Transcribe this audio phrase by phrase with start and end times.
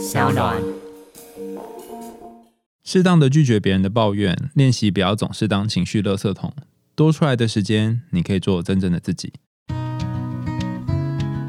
[0.00, 0.56] 小暖。
[2.82, 6.54] 适当的拒绝别人的抱怨，练习不要总是当情绪垃圾桶。
[6.94, 9.34] 多出来的时间，你可以做真正的自己。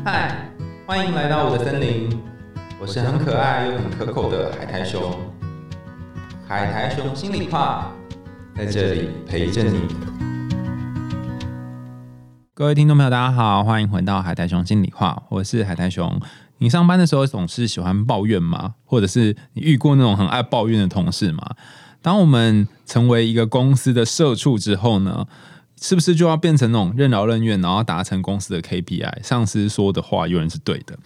[0.03, 0.49] 嗨，
[0.85, 2.09] 欢迎来到我的森林，
[2.77, 5.18] 我是很可爱又很可口的海苔熊。
[6.45, 7.89] 海苔熊心里话，
[8.57, 9.79] 在这里陪着你。
[12.54, 16.20] 各位听众朋友，大家好，欢迎回到海苔熊心里话，我是海苔熊。
[16.62, 18.75] 你上班的时候总是喜欢抱怨吗？
[18.86, 21.55] 或者是你遇过那种很爱抱怨的同事吗？
[22.04, 25.27] 当我们成为一个公司的社畜之后呢，
[25.82, 29.23] 是不是就要变成那种任劳任怨，然后达成公司的 KPI？
[29.23, 30.99] 上司说的话永远是对的。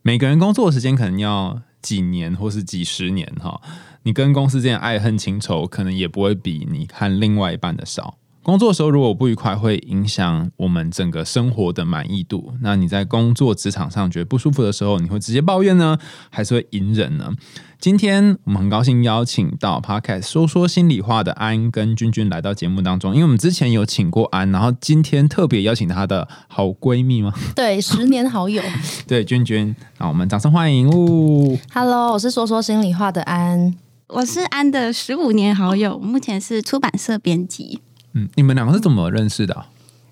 [0.00, 3.60] 每个人工作的时间可能要几年或是几十年哈，
[4.04, 8.17] 你跟公司之间爱恨情仇，可能也不会比你和另外一半的少。
[8.48, 12.54] 工作的时候如果不愉快，会影响我们整个生活的满意度。
[12.62, 15.98] 那你在工作职场上觉得不舒服的时候，你会直接抱怨呢，
[16.30, 17.30] 还是会隐忍呢？
[17.78, 27.34] 今天我们很高兴邀请到 Podcast 说说心里话的安跟君君来到节目当中，因为我们之前有请过安，然后今天特别邀请她的好闺蜜吗？
[27.54, 28.62] 对，十年好友。
[29.06, 31.58] 对，君君，那我们掌声欢迎哦。
[31.74, 33.74] Hello，我是说说心里话的安。
[34.06, 37.80] 我是安的十五年好友，目前是出版社编辑。
[38.14, 39.66] 嗯，你们两个是怎么认识的啊、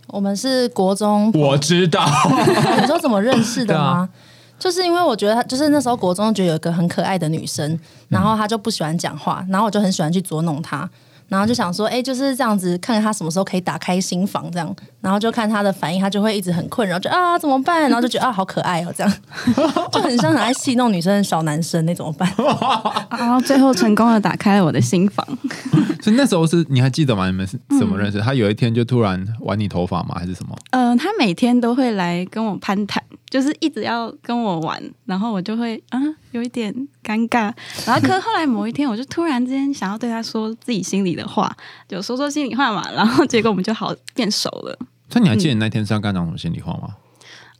[0.08, 2.06] 我们是国中，我知道，
[2.80, 4.08] 你说怎么认识的吗？
[4.58, 10.88] 就是因为我觉得他，就是那时候国中觉得有一个很可爱的女生，然后她就不喜欢讲话，然后我就很喜欢去捉弄她，
[11.28, 14.74] 然后就想说，哎、就是这样子，看看她什么时候可以打开心房，这样，
[15.06, 17.82] 然后就看他的反应，他就会一直很困扰，就啊怎么办？
[17.82, 19.12] 然后就觉得啊好可爱哦，这样
[19.92, 22.28] 就很像很爱戏弄女生的小男生，那怎么办？
[23.10, 25.24] 然后最后成功的打开了我的心房。
[26.02, 27.26] 所以那时候是你还记得吗？
[27.26, 28.20] 你们是怎么认识？
[28.20, 30.16] 他有一天就突然玩你头发吗？
[30.18, 30.56] 还是什么？
[30.72, 36.00] 呃，他每天都会来跟我攀谈，就是一直要跟我玩，然后我就会啊
[36.32, 37.52] 有一点尴尬。
[37.86, 41.54] 然后可后来某一天，我就突然之间想要对他说自己心里的话，
[41.88, 42.84] 就说说心里话嘛。
[42.92, 44.78] 然后结果我们就好变熟了。
[45.08, 46.96] 所以你还记得那天是要跟他讲什么心里话吗？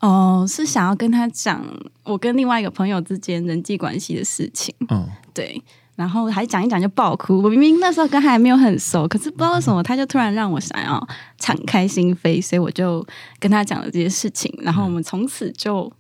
[0.00, 1.64] 哦、是想要跟他讲
[2.04, 4.72] 我跟另外一个朋友之间人际关系的事情。
[4.90, 5.60] 嗯，对，
[5.96, 7.42] 然后还讲一讲就爆哭。
[7.42, 11.08] 我明明那时候跟他还没有很熟，可是不知道为什么，他就突然让我想要
[11.38, 13.04] 敞开心扉，所以我就
[13.40, 15.90] 跟他讲了这些事情，然后我们从此就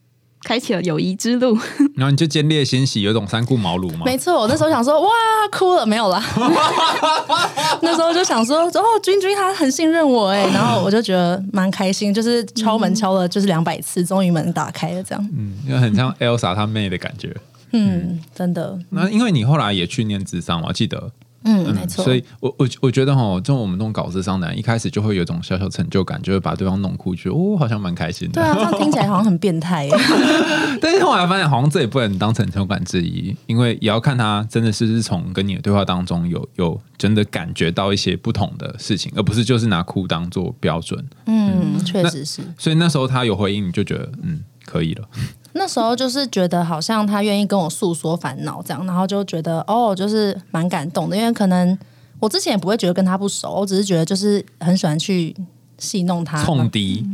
[0.46, 1.58] 开启了友谊之路。
[1.96, 4.02] 然后你就坚烈欣喜，有种三顾茅庐吗？
[4.04, 5.08] 没错，我那时候想说，哇，
[5.50, 6.22] 哭了没有啦？
[7.82, 15.30] 那时候就想说，哦，君君他很信任我哎， 然后我就觉得蛮开心，就是敲门敲了就是两百次，终于门打开了，这样。
[15.36, 17.34] 嗯，因为很像 Elsa 她妹的感觉。
[17.72, 21.10] 嗯，真的，那因为你后来也去念智商，我记得，
[21.46, 22.04] 嗯，没错。
[22.04, 28.42] 所以我我我觉得哈，这种我们这种搞智商的人，一开始就会有一种小小成就感，就会把对方弄哭，觉得哦，好像蛮开心的。
[28.42, 29.92] 对啊，这样听起来好像很变态耶。
[30.82, 41.02] 但是后来发现，好像这也不能当成就感之一，因为也要看他真的是不是从跟你的对话当中有有真的感觉到一些不同的事情，而不是就是拿哭当做标准。
[41.26, 42.42] 嗯，确实是。
[42.58, 45.08] 所以那时候他有回应，你就觉得嗯可以了。
[45.56, 51.76] 那时候就是觉得好像他愿意跟我诉说烦恼这样，然后就觉得哦，就是蛮感动的，因为可能
[52.20, 55.34] 我之前也不会觉得跟他不熟，我只是觉得就是很喜欢去
[55.78, 57.04] 戏弄他，冲敌，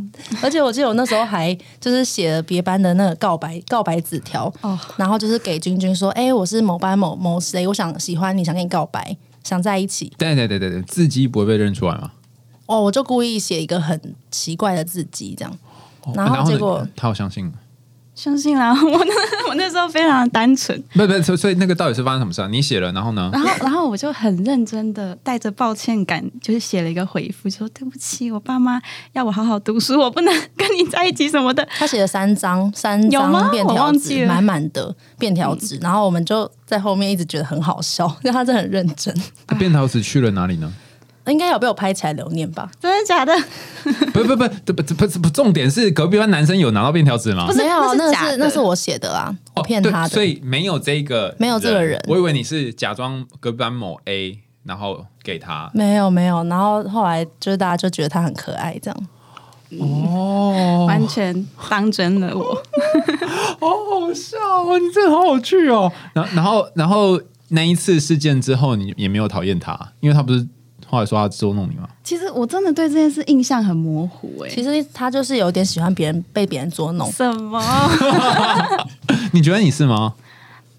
[0.43, 10.13] 而且我记得我那时候还就是写了别班的那个告白告白纸条，哦然后就是给君君说，哎、我是某班某某谁，我想喜欢你，想跟你告白，想在一起。
[10.17, 12.13] 对对对对对，字迹不会被认出来吗？
[12.67, 15.53] 哦，我就故意写一个很奇怪的字迹，这样。
[16.05, 17.53] 哦然后呢结果他好相信吗，
[18.23, 22.47] 相信啦，我那我那时候非常的单纯， 不不，所以所以那个到底是发生什么事啊？
[22.47, 23.29] 你写了，然后呢？
[23.33, 28.81] 然后然后我就很认真的带着抱歉感，就是写了一个回复，说对不起，我爸妈
[29.15, 31.67] 要我好好读书，我不能跟你在一起什么的。
[31.77, 39.13] 他写了三张三有吗张便条我忘记纸，了满满的便条纸，然后我们就在后面一直觉得很好笑， 因为他真的很认真，
[39.49, 40.73] 那便条纸去了哪里呢？
[41.27, 42.71] 应该有被我拍起来留念吧？
[42.81, 43.33] 真的假的？
[44.13, 47.47] 不不不，不不不不，重点是隔壁班男生有拿到便条纸吗？
[47.47, 50.09] 不是没有，那那是那是我写的啊，我骗他的。
[50.09, 55.71] 所以没有这个，没有这个人我以为你是假装隔壁班某 A，然后给他。
[55.75, 59.07] 没有没有，然后后来就是大家就觉得他很可爱，这样。
[59.81, 62.55] 哦，完全当真了我。
[63.59, 64.79] 好好笑哦！
[64.79, 65.91] 你真的好有趣哦。
[66.13, 70.47] 然后然后然后那一次事件之后，你也没有讨厌他，因为他不是
[70.93, 71.89] 后来说他捉弄你吗？
[72.05, 77.59] 其实我真的对这件事印象很模糊哎、其实他就是有点喜欢别人被别人捉弄，什么？
[79.33, 80.13] 你觉得你是吗？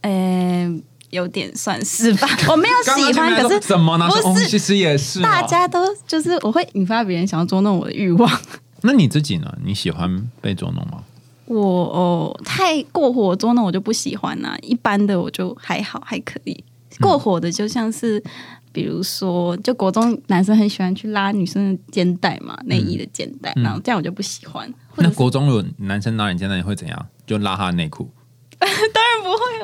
[0.01, 0.71] 呃，
[1.10, 2.27] 有点算是吧。
[2.51, 4.07] 我没有喜欢，可是什么呢？
[4.07, 5.42] 不哦是其实也是哦大。
[5.44, 8.30] 家都就是我会引发别人想要捉弄我的欲望。
[8.86, 9.51] 那你自己呢？
[9.66, 11.04] 你喜欢被捉弄吗？
[11.45, 16.63] 我哦太过火捉弄我就不喜欢啦、一般的我就还好还可以。
[17.01, 18.24] 过火的就像是，
[18.74, 24.68] 比如说，就国中男生很喜欢去拉女生的肩带嘛，内衣的肩带，嗯然后这样我就不喜欢。
[24.90, 27.06] 或那国中有男生拉你肩带，你会怎样？
[27.25, 28.10] 就拉他的内裤？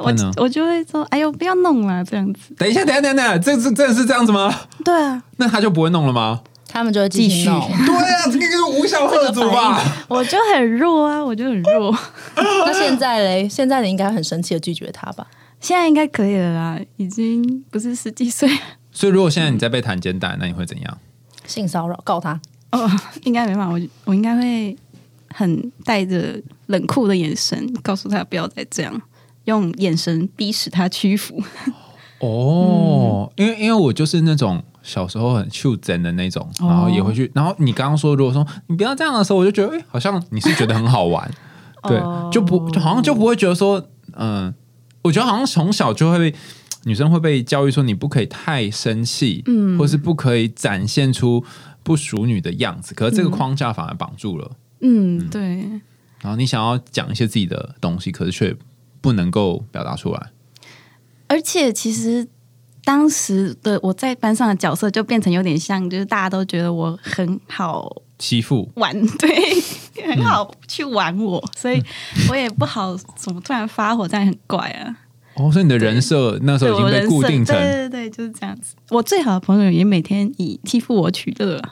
[0.01, 2.53] 我那呢我我就会说，哎呦，不要弄了，这样子。
[2.55, 4.53] 等一下，等一下，等一下，这是真的是这样子吗？
[4.85, 6.41] 对啊，那他就不会弄了吗？
[6.67, 7.59] 他们就会继续弄。
[7.67, 9.81] 对啊，这个就是无效贺主吧？
[10.07, 11.97] 我就很弱啊，我就很弱。
[12.37, 13.49] 那现在嘞？
[13.49, 15.25] 现在你应该很生气的拒绝他吧？
[15.59, 18.49] 现在应该可以了啦，已经不是十几岁
[18.99, 20.97] 所以如果现在你在被弹肩带，那你会怎样？
[21.45, 22.37] 性骚扰告他，
[22.73, 22.85] 哦，
[23.23, 24.77] 应该没办法，我我应该会
[25.29, 29.01] 很带着冷酷的眼神告诉他不要再这样，
[29.45, 31.41] 用眼神逼使他屈服。
[32.19, 41.31] 哦，因为因为我就是那种小时候很袖珍的那种，哦然后也会去，然后你刚刚说如果说你不要这样的时候，我就觉得哎、好像你是觉得很好玩，
[41.83, 43.81] 对，哦就不就好像就不会觉得说，
[44.17, 44.53] 嗯、
[45.03, 46.37] 我觉得好像从小就会被
[46.83, 51.43] 女生会被教育说你不可以太生气，嗯，或是不可以展现出
[51.83, 55.41] 不淑女的样子，可是这个框架反而绑住了，嗯，对。
[56.21, 58.55] 然后你想要讲一些自己的东西，可是却
[59.01, 60.31] 不能够表达出来，
[61.27, 62.27] 而且其实
[62.83, 68.69] 当时的我在班上的角色就变成有点像，就是大家都觉得我很好欺负。
[68.75, 69.29] 玩， 对，
[70.05, 71.81] 很好去玩我，所以
[72.29, 74.97] 我也不好怎么突然发火，这样很怪啊。
[75.39, 78.75] 哦，所以你的人设那时候已经被固定成对对对，就是这样子。
[78.89, 81.69] 我最好的朋友也每天以欺负我取乐啊，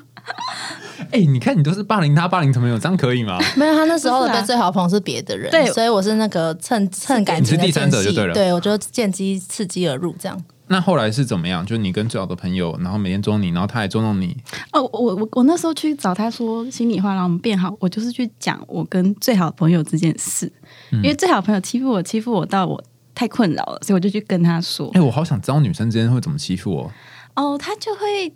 [1.12, 3.38] 哎、你看你都是霸凌他，霸凌朋友，这样可以吗？
[3.56, 10.44] 没有，他那时候的最好的朋友是别的人，对所以我是那个趁趁感情的你是第三者就对了对我就见机刺激而入这样。
[10.68, 11.64] 那后来是怎么样？
[11.64, 14.36] 就你跟最好的朋友，然后每天捉弄你，然后他也捉弄你，
[14.72, 20.52] 哦，我我我那时候去找他说心里话，然后我们变好，我就是去讲我跟最好的朋友这件事，
[20.90, 22.82] 因为最好的朋友欺负我，欺负我到我
[23.16, 26.92] 太困扰了，所以我就去跟他说哎、，我好想知道女生之间会怎么欺负我。
[27.34, 28.32] 哦，他就会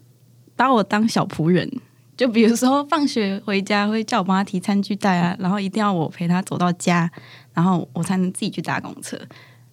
[0.57, 1.71] 把我当小仆人。
[2.17, 7.11] 就比如说放学回家会叫我帮他提餐具袋啊，然后一定要我陪他走到家，
[7.55, 9.19] 然后我才能自己去搭公车，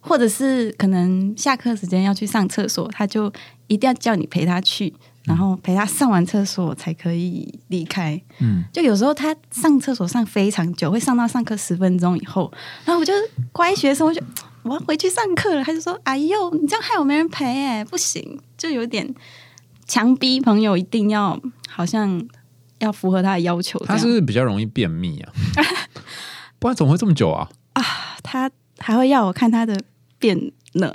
[0.00, 3.30] 或者是可能下课时间要去上厕所，他就
[3.66, 4.94] 一定要叫你陪他去，
[5.24, 8.18] 然后陪他上完厕所才可以离开。
[8.38, 12.50] 嗯，就有时候他上厕所上非常久，会上到上课十分钟以后，
[12.86, 13.12] 然后我就
[13.52, 14.22] 乖学生，我就
[14.68, 19.14] 我要回去上课了，他就说：“哎呦，你这样害我没人陪哎，不行。”就有点
[19.86, 22.22] 强逼朋友一定要好像
[22.78, 23.78] 要符合他的要求。
[23.86, 25.32] 他是不是比较容易便秘啊？
[26.58, 27.48] 不然怎么会这么久啊？
[27.74, 27.82] 啊
[28.22, 29.80] 他还会要我看他的
[30.18, 30.36] 便
[30.74, 30.92] 呢，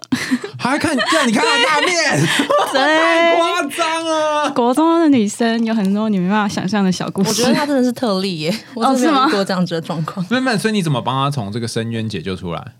[0.59, 2.19] 还看叫你看到大便，
[2.73, 3.37] 太对。
[3.37, 4.51] 夸张了。
[4.51, 7.29] 国中的女生有很多你没办法想象的小故事。
[7.29, 10.23] 我觉得他真的是特例耶，我真的是吗没有遇过这样子的状况。
[10.29, 12.73] 妹妹，所以你怎么帮他从这个深渊解救出来？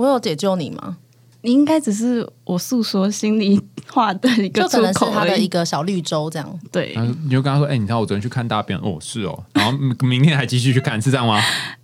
[0.00, 0.96] 我有解救你吗？
[1.42, 3.60] 你应该只是我诉说心里
[3.90, 5.10] 话的一个出就可能是口。
[5.10, 6.60] 他的一个小绿洲这样。
[6.72, 11.40] 对然，后你就跟他说：“哎、你知道我昨天去看大便哦，是哦。”然后明明天还继续去看，是这样吗？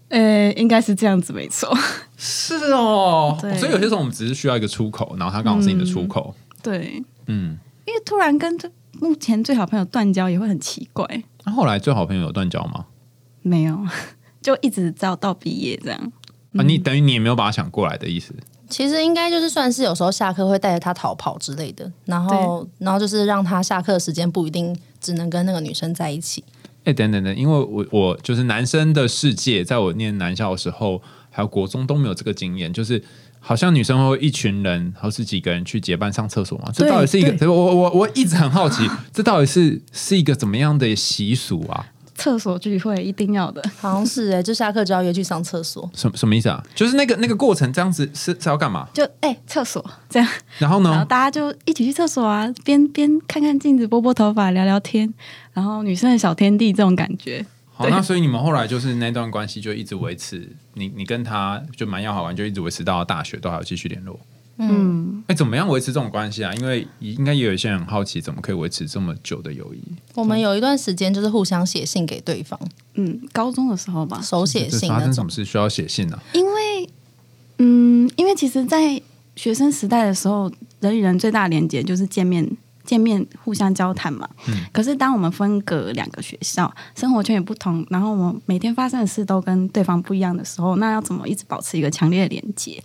[0.09, 1.77] 呃，应该是这样子，没错。
[2.17, 3.37] 是哦。
[3.41, 6.35] 对所以有些时候我们只是需要一个出口，然后他刚好是你的出口。
[6.63, 7.59] 对，嗯。
[7.87, 11.07] 因为突然跟这目前最好朋友断交也会很奇怪。
[11.45, 12.87] 那后来最好朋友有断交吗？
[13.43, 13.79] 没有，
[14.43, 16.13] 就一直到到毕业这样。
[16.59, 18.35] 啊，你等于你也没有把他想过来的意思。
[18.69, 26.43] 其实应该就是算是有时候下课会带着他逃跑之类的，然后然后就是让他下课时间不一定只能跟那个女生在一起。
[26.83, 33.03] 哎、等等等，因为我我就是男生的世界，在我念男校的时候，还有国中都没有这个经验，就是
[33.41, 36.71] 好像女生会一群人，好十几个人去结伴上厕所嘛。
[36.73, 41.87] 这到底是一个，我我我一直很好奇，这到底是是一个怎么样的习俗啊？
[42.17, 45.89] 厕所聚会一定要的，好像是哎、就下课就要约去上厕所。
[45.95, 46.63] 什么什么意思啊？
[46.75, 48.89] 就是那个那个过程这样子是是要干嘛？
[48.93, 50.91] 就哎、厕所这样，然后呢？
[50.91, 55.13] 然后大家就一起去厕所啊，边边看看镜子，拨拨头发，聊聊天，
[55.53, 57.45] 然后女生的小天地这种感觉。
[57.73, 64.19] 好，那所以你们后来就是那段关系就一直维持，你你跟他就蛮要好玩，就一直维持到大学都还有继续联络。
[64.59, 66.53] 嗯，哎、怎么样维持这种关系啊？
[66.55, 69.81] 因为应该也有一些人很好奇，怎么可以维持这么久的友谊？
[70.15, 72.59] 我们有一段时间就是互相写信给对方，
[72.95, 75.31] 嗯，高中的时候吧，手写信发生什么。
[75.31, 76.23] 事需要写信啊？
[76.33, 76.89] 因为，
[77.59, 79.01] 嗯，因为其实，在
[79.35, 82.49] 学生时代的时候，人与人最大的连接就是见面。
[82.87, 92.83] 见面互相交谈嘛，嗯可是当我们分隔两个学校，生活圈也不同，然后我们每天发生的事都跟对方不一样的时候，那要怎么一直保持一个强烈的连接？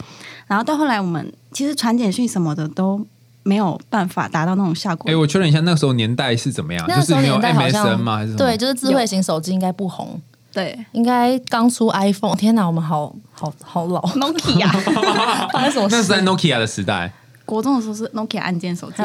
[0.48, 3.06] 然后到后来，我们其实传简讯什么的都
[3.44, 5.10] 没有办法达到那种效果。
[5.10, 6.84] 哎、我确认一下，那个时候年代是怎么样？
[6.88, 8.06] 那就是没有时候年代好像？
[8.06, 8.36] 还是？
[8.36, 10.20] 对，就是智慧型手机应该不红，
[10.52, 12.36] 对应该刚出 iPhone。
[12.36, 14.68] 天哪，我们好好好老，，Nokia。
[15.54, 15.96] 发生什么事？
[15.98, 17.14] 那是在 Nokia 的时代。
[17.52, 18.96] 国中的时候是 Nokia 按键手机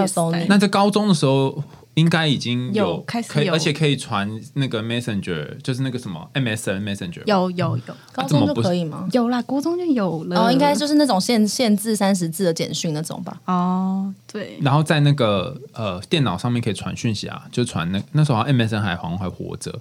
[0.46, 1.60] 那在高中的时候，
[1.94, 7.22] 应该已经有开始可以，有而且可以传那个 Messenger，就是那个什么 MSN Messenger。
[7.26, 9.08] 有有有高中就不可以吗？
[9.10, 10.44] 有啦，国中就有了。
[10.44, 13.40] 哦，应该就是那种限限制三十字的简讯那种吧。
[13.46, 19.76] 哦，对，然后在那个呃电脑上面可以传讯息啊，就传那那时候好像 MSN 还好像还活着。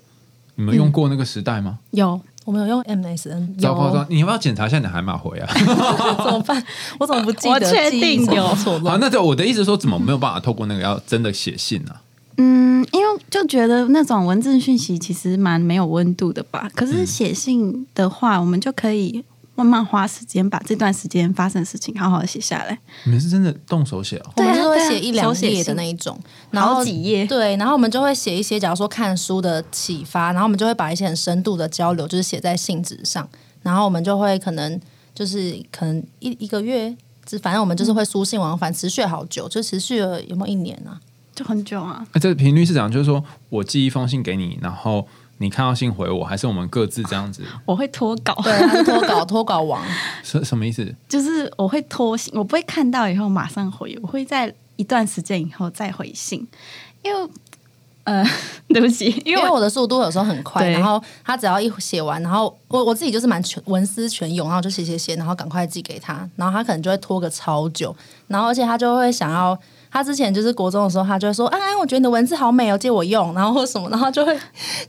[0.55, 1.79] 你们用过那个时代吗？
[1.91, 4.05] 有我们有用 MSN，糟糕糟糕！
[4.09, 5.49] 你要不要检查一下你的海马回啊？
[6.23, 6.63] 怎么办？
[6.99, 7.53] 我怎么不记得？
[7.53, 8.99] 我确定有好，错乱。
[8.99, 12.01] 那就我的意思说，怎么没有办法透过那个要真的写信呢、啊？
[12.37, 16.69] 嗯，因为就觉得那种文字讯息其实蛮没有温度的吧。
[16.75, 19.23] 可是写信的话，我们就可以
[19.55, 22.77] 慢慢花时间把这段时间发生的事情好好的写下来。
[23.05, 24.31] 你们是真的动手写哦？
[24.37, 26.19] 我们就会写一两页的那一种，
[26.51, 33.27] 然后几页对，然后我们就会写一些，假如说看书的启发，然后我们就会把一些很深度的交流，就是写在信纸上，
[33.61, 34.79] 然后我们就会可能
[35.13, 36.95] 就是可能一一个月，
[37.25, 40.99] 只反正我们就是会书信往返，持续了好久，就持续了有没有一年啊？
[41.33, 42.89] 就很久啊，那这个频率是怎样？
[42.89, 45.05] 就是说我寄一封信给你，然后
[45.37, 47.43] 你看到信回我，还是我们各自这样子？
[47.65, 49.83] 我会脱稿，对，他是脱稿脱稿王，
[50.23, 50.95] 什什么意思？
[51.09, 56.47] 就是我会拖信，我不会看到以后马上回，我会在一段时间以后再回信，
[57.03, 57.29] 因为
[58.05, 58.23] 呃，
[58.69, 67.95] 对不起，因因为我为我的速度有时候很快，然后他只要一写完，然后我我自己就是蛮全文思泉涌，然后就写写写，然后赶快寄给他，然后他可能就会拖个超久，
[68.27, 69.57] 然后而且他就会想要。
[69.95, 74.37] 他之前就是国中的时候，他就会说：“安安，我觉得你的文字好美哦，借我用。” 然后或什么，然后就会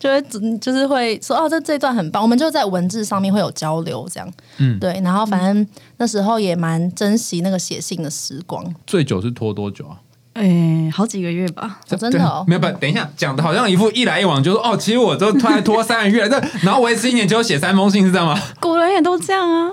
[0.00, 0.20] 就会
[0.58, 5.00] 就是会说：“哦，这这段很棒。”我们就在文字上面会有交流，这样，嗯对。
[5.04, 5.64] 然后反正
[5.98, 8.64] 那时候也蛮珍惜那个写信的时光。
[8.84, 9.96] 最久是拖多久啊？
[10.34, 18.36] 诶、好几个月吧，哦真的哦没有不，等一下，讲的好像一副一来一往，就说哦，其实我都突然拖三个月， 这然后维持一年，结果写三封信是这样吗？
[18.60, 19.70] 古人也都这样啊。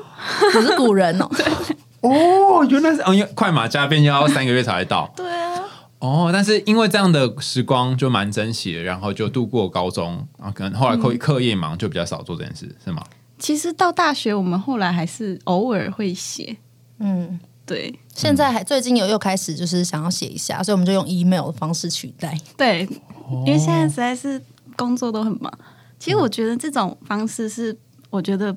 [0.56, 1.28] 我是古人哦，
[2.04, 5.64] 哦，原来是哦，因为快马加鞭要三个月才会到 对啊，
[6.00, 13.04] 哦，但是因为这样的时光就蛮珍惜的，然后就度过高中啊，可能后来课课业忙就比较少做这件事，是吗？
[13.40, 16.58] 其实到大学，我们后来还是偶尔会写，
[17.00, 17.40] 嗯。
[17.66, 22.38] 对现在还最近有又开始就是想要写一下，所以我们就用 email 的方式取代。
[22.58, 22.86] 对，
[23.46, 24.40] 因为现在实在是
[24.76, 25.50] 工作都很忙。
[25.98, 27.74] 其实我觉得这种方式是，
[28.10, 28.54] 我觉得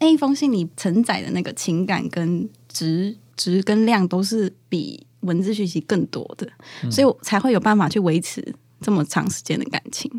[0.00, 6.48] 那一封信里承载的那个情感跟值值跟量都是比文字讯息更多的，
[6.90, 10.10] 所以我才会有办法去维持这么长时间的感情。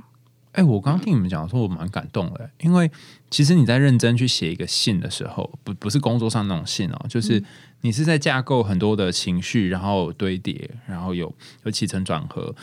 [0.51, 2.91] 哎、我刚刚听你们讲说，我蛮感动的，因为
[3.29, 7.41] 其实你在认真去写一个信的时候，不不是工作上那种信哦，就是
[7.81, 12.53] 你是在架构很多的情绪，然后堆叠，然后有有起承转合，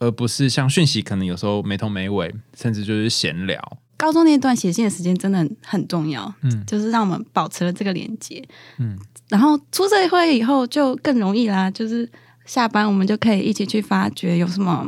[0.00, 3.78] 而不是像讯息可能有时候没头没尾，甚至就是闲聊。
[3.96, 8.42] 高中那段写信的时间真的很很重要，嗯就是让我们保持了这个连接。
[8.78, 8.98] 嗯，
[9.28, 12.08] 然后出社会以后就更容易啦，就是
[12.44, 14.86] 下班我们就可以一起去发掘有什么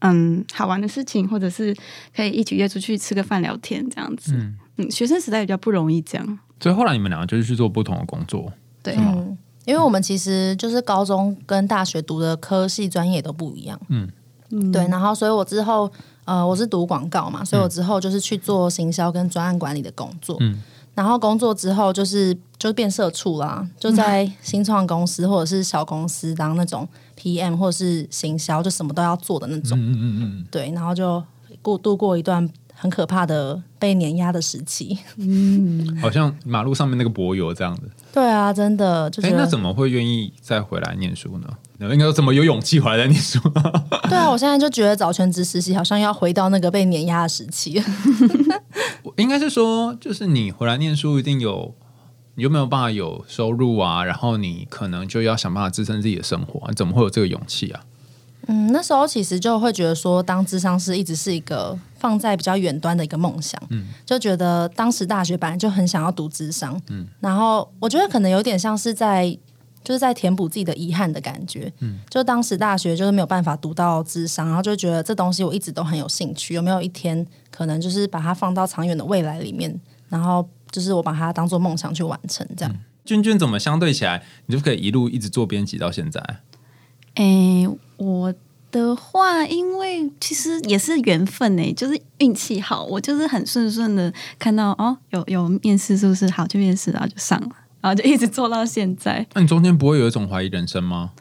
[0.00, 1.76] 嗯好玩的事情，或者是
[2.14, 4.32] 可以一起约出去吃个饭聊天这样子。
[4.34, 6.38] 嗯嗯学生时代比较不容易这样。
[6.60, 8.52] 所以后来你们两个就是去做不同的工作，
[8.82, 8.94] 对
[9.66, 13.78] 因为我们其实就是高中跟大学读的科系专业都不一样。
[13.88, 14.08] 嗯
[14.50, 15.90] 嗯对，然后所以我之后
[16.24, 20.36] 呃我是读广告嘛，所以我之后就是去做行销跟专案管理的工作。
[20.40, 20.62] 嗯
[20.96, 29.78] 然后工作之后就是就变社畜啦，就在新创公司或者是小公司当那种 PM 或者是行销，就什么都要做的那种。
[29.78, 31.22] 嗯嗯嗯对，然后就
[31.62, 32.48] 过度过一段
[32.78, 34.98] 很可怕的被碾压的时期。
[35.16, 37.82] 嗯，好像马路上面那个柏油这样子。
[38.12, 41.48] 对啊，真的就哎、觉得那怎么会愿意再回来念书呢？
[41.78, 43.38] 应该说怎么有勇气回来再念书？
[44.08, 47.82] 对啊，我现在就觉得找全职实习好像要回到那个被碾压的时期。
[49.16, 51.74] 应该是说，就是你回来念书一定有，
[52.34, 54.04] 你有没有办法有收入啊？
[54.04, 57.80] 然后你可能就要想办法支撑自己的生活、啊，怎么会有这个勇气啊？
[58.46, 69.36] 嗯，那时候其实就会觉得说，当智商师一直是一个放在比较远端的一个梦想，嗯就觉得当时大学本来就很想要读智商，嗯，然后我觉得可能有点像是在
[69.82, 82.76] 就是在填补自己的遗憾的感觉，嗯，就当时大学就是没有办法读到智商，然后就觉得这东西我一直都很有兴趣，有没有一天可能就是把它放到长远的未来里面，然后就是我把它当做梦想去完成，这样。
[83.04, 86.20] 君君怎么相对起来，你就可以一路一直做编辑到现在？
[87.16, 88.34] 诶，我
[88.70, 97.48] 的话，因为其实也是缘分诶，就是运气好，我就是很顺顺的看到哦，有有面试是不是好去面试，然后就上了，
[97.80, 99.26] 然后就一直做到现在。
[99.34, 101.12] 那你中间不会有一种怀疑人生吗？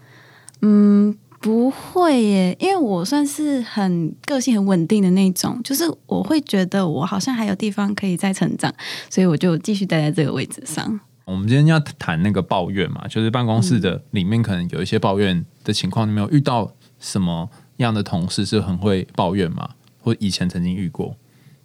[0.62, 8.74] 嗯，不会耶，因为我算是很个性很稳定的那种，就是我会觉得我好像还有地方可以再成长，
[9.10, 11.00] 所以我就继续待在这个位置上。
[11.26, 19.72] 我们今天要谈那个抱怨嘛，就是办公室的里面可能有一些抱怨的情况，你没有遇到什么样的同事是很会抱怨吗？
[20.02, 21.16] 或以前曾经遇过？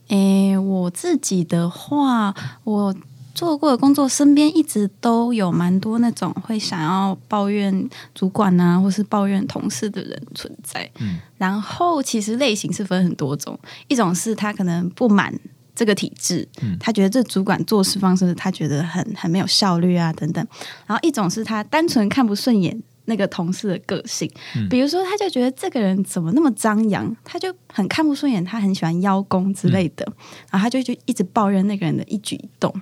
[0.08, 2.94] 诶，我自己的话，我
[3.32, 10.90] 做过的工作，身边一直都有蛮多那种会想要抱怨主管啊，或是抱怨同事的人存在。
[10.98, 15.32] 嗯然后其实类型是分很多种，一种是他可能不满
[15.80, 20.46] 这个体制，嗯他觉得这主管做事方式他觉得很很没有效率啊等等。
[20.86, 22.82] 然后一种是他单纯看不顺眼。
[23.06, 30.06] 那个同事的个性，嗯比如说，他就觉得这个人怎么那么张扬，他就很看不顺眼，他很喜欢邀功之类的，
[30.48, 32.72] 然后他就就一直抱怨那个人的一举一动，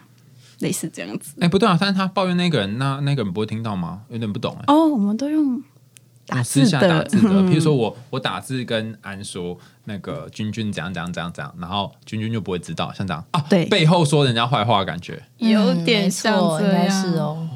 [0.59, 1.33] 类似这样子。
[1.41, 4.03] 哎、不对啊，但是他抱怨那个人，那那个人不会听到吗？
[4.11, 5.63] 有点不懂哎、哦，我们都用
[6.29, 15.23] 打用私下字的，打字的，嗯比如说我我打字跟安说那个君君怎样怎样怎样怎样，然后君君就不会知道，像这样啊，对背后说人家坏话的感觉。
[15.39, 17.49] 有点像错应该这样，是哦。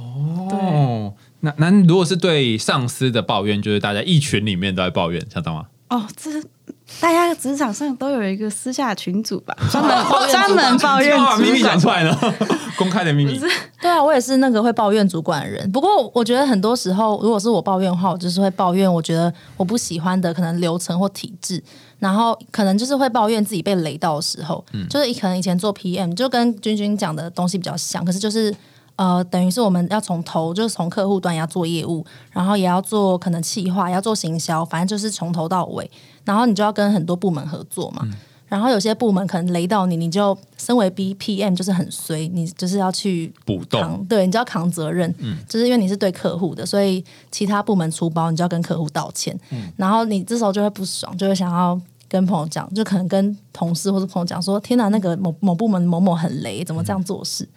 [0.51, 5.67] 哦，那那如果是对上司的抱怨，就是大家一群里面都在抱怨，像这样吗？
[5.89, 6.31] 哦，这
[7.01, 12.17] 大家职场上都有一个私下群组吧，专 门专门抱怨 秘密讲出来了，
[12.79, 13.41] 公开的秘密。
[13.81, 15.71] 对啊，我也是那个会抱怨主管的人。
[15.73, 21.63] 不过我觉得很多时候，如果是我抱怨的话，我就是会抱怨我觉得我不喜欢的可能流程或体制，
[21.99, 28.55] 然后可能就是会抱怨自己被雷到的时候，就是可能以前做 PM 就跟君君讲的东西比较像，可是就是。
[29.03, 35.91] 呃，等于是我们要从头，就是从客户端也要做业务，然后也要做可能企划，也要做行销，反正就是从头到尾。
[36.25, 38.07] 然后你就要跟很多部门合作嘛。
[38.47, 57.49] 然后有些部门可能雷到你，你就身为 B PM 就是很衰，你就是要去补洞扛，对，你就要扛责任，嗯就是因为你是对客户的，所以其他部门出包，你就要跟客户道歉，嗯然后你这时候就会不爽，就会想要跟朋友讲，就可能跟同事或者朋友讲说，天哪，那个某某部门某某很雷，怎么这样做事？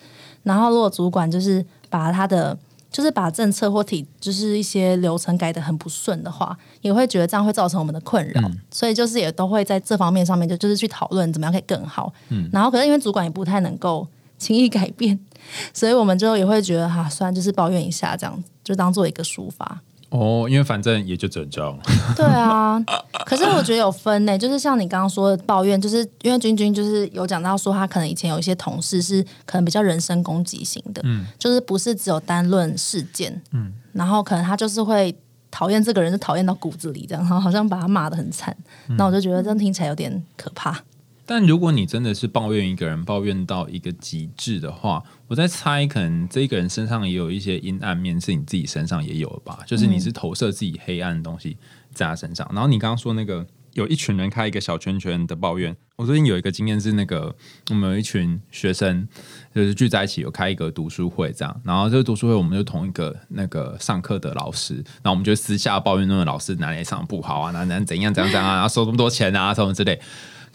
[0.46, 2.58] 然后如果主管就是把他的
[2.90, 8.41] 就是把政策或体就是一些流程改得很不顺的话，也会觉得这样会造成我们的困扰，
[8.72, 12.13] 所以就是也都会在这方面上面就就是去讨论怎么样可以更好。
[12.54, 15.19] 然后可是因为主管也不太能够轻易改变，
[15.74, 19.82] 所以我们就也会觉得哈，虽然就是抱怨一下这样，就当做一个抒发。
[20.17, 21.78] 哦，因为反正也就只能这样。
[22.15, 22.80] 对啊，
[23.25, 35.15] 可是我觉得有分呢、就是像你刚刚说的抱怨，就是因为君君就是有讲到说他可能以前有一些同事是可能比较人身攻击型的，嗯就是不是只有单论事件，嗯，然后可能他就是会
[35.51, 38.56] 讨厌这个人，就讨厌到骨子里这样，然后好像把他骂的很惨，
[38.89, 40.78] 嗯那我就觉得这样听起来有点可怕。
[41.26, 49.60] 但如果你真的是抱怨一个人，抱怨到一个极致的话，我在猜，可能这个人身上也有一些阴暗面，是你自己身上也有的吧？
[49.66, 51.58] 就是你是投射自己黑暗的东西
[51.92, 52.48] 在他身上。
[52.54, 57.36] 然后你刚刚说那个有一群人开一个小圈圈的抱怨，我最近有一个经验是，那个
[57.72, 59.08] 我们有一群学生
[59.54, 70.00] 就是聚在一起有开一个读书会，这样，然后这个读书会我们就同一个那个上课的老师，然后我们就私下抱怨那个老师哪里上不好啊，哪哪怎样怎样怎样啊，收这么多钱啊，什么之类。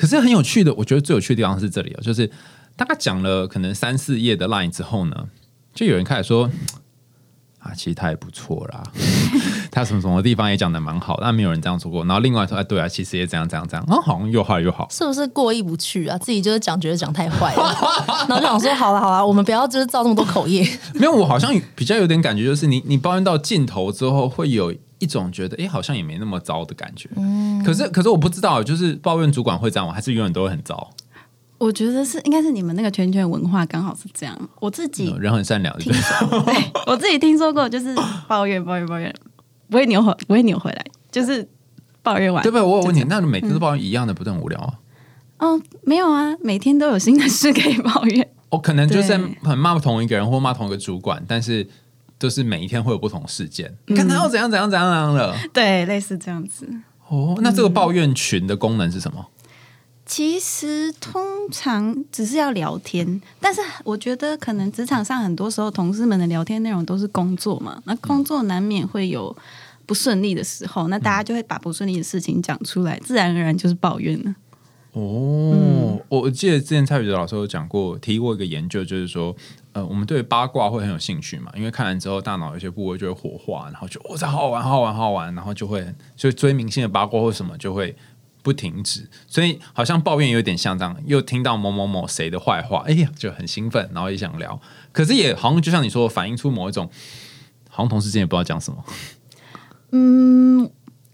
[0.01, 2.27] 可是很有趣的，我觉得最有趣的地方是这里哦，就是
[2.75, 5.29] 大概讲了可能三四页的 line 之后呢，
[5.75, 6.49] 就有人开始说
[7.61, 8.83] 啊，其实他也不错啦，
[9.71, 12.03] 他什么什么地方也讲的蛮好，但没有人这样说过。
[12.07, 14.89] 然后另外说，哎，对啊，其实也这样这样这样，啊，好像又坏又好。
[14.91, 16.17] 是不是过意不去啊？
[16.17, 17.63] 自己就是讲，觉得讲太坏了，
[18.27, 20.67] 然后就想说，好了好了，我们不要就是造这么多口业。
[20.97, 27.11] 没有，我好像比较有点感觉，就是你你抱怨到尽头之后，会有一种觉得，哎，好像也没那么糟的感觉。
[27.17, 29.93] 嗯，可是可是我不知道，就是抱怨主管会这样吗？
[29.93, 30.91] 还是永远都会很糟？
[31.59, 34.39] 我觉得是应该是你们那个圈圈文化刚好是这样。
[34.61, 36.01] 我自己人很善良，对不听？
[36.01, 36.55] 说，对
[36.87, 37.95] 我自己听说过，就是
[38.27, 39.15] 抱怨抱怨抱怨，
[39.69, 41.47] 不会扭回不会扭回来，就是
[42.03, 42.63] 抱怨完对不对？
[42.63, 44.75] 我有问题，那你每天都抱怨一样的，不是很无聊啊？
[45.39, 48.31] 哦，没有啊，每天都有新的事可以抱怨。
[48.49, 51.69] 我可能就是对很骂同一个人或骂同一个主管，但是
[52.21, 55.35] 就是每一天会有不同事件，你看他要怎样怎样怎样怎样了。
[55.53, 56.69] 对，类似这样子。
[57.09, 59.27] 哦，那这个抱怨群的功能是什么？
[60.05, 69.35] 其实通常只是要聊天，但是我觉得可能职场上很多时候同事们的聊天内容都是工作嘛，那工作难免会有
[69.87, 74.35] 不顺利的时候，那大家就会把不顺利的事情讲出来，自然而然就是抱怨了。
[74.93, 79.35] 哦，我我记得之前蔡宇哲老师有讲过，提过一个研究，就是说，
[79.73, 87.95] 呃，我们对八卦会很有兴趣嘛，因为看完之后，大脑有些部位就会活化，然后就哦，这好好玩，好好玩，好好玩，然后就会就追明星的八卦或什么就会
[88.43, 94.61] 不停止，所以好像抱怨有点像这样，又听到某某某谁的坏话，哎呀，就很兴奋，然后也想聊，
[94.93, 96.91] 可是也好像就像你说，反映出某一种，
[97.69, 98.85] 好像同事之间也不知道讲什么，
[99.93, 100.71] 嗯，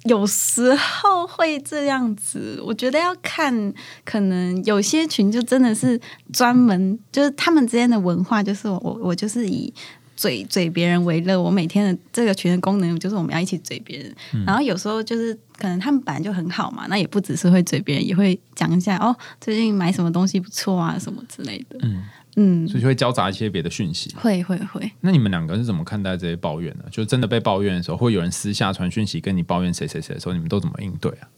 [0.09, 3.73] 有时候会这样子，我觉得要看，
[4.05, 6.01] 可能有些群就真的是
[6.33, 9.73] 专门，就是他们之间的文化，就是我我我就是以
[10.16, 14.14] 嘴嘴别人为乐，我每天的这个群的功能就是我们要一起嘴别人，
[14.47, 22.03] 然后有时候就是可能他们本来就很好嘛，那也不只是会嘴别人，也会讲一下哦，最近买什么东西不错啊，什么之类的，嗯
[22.37, 24.14] 嗯，所以就会交杂一些别的讯息。
[24.14, 26.85] 会会会，那你们两个是怎么看待这些抱怨呢？
[26.90, 31.29] 就真的被抱怨的时候，会有人私下传讯息跟你抱怨谁谁谁的时候，你们都怎么应对啊？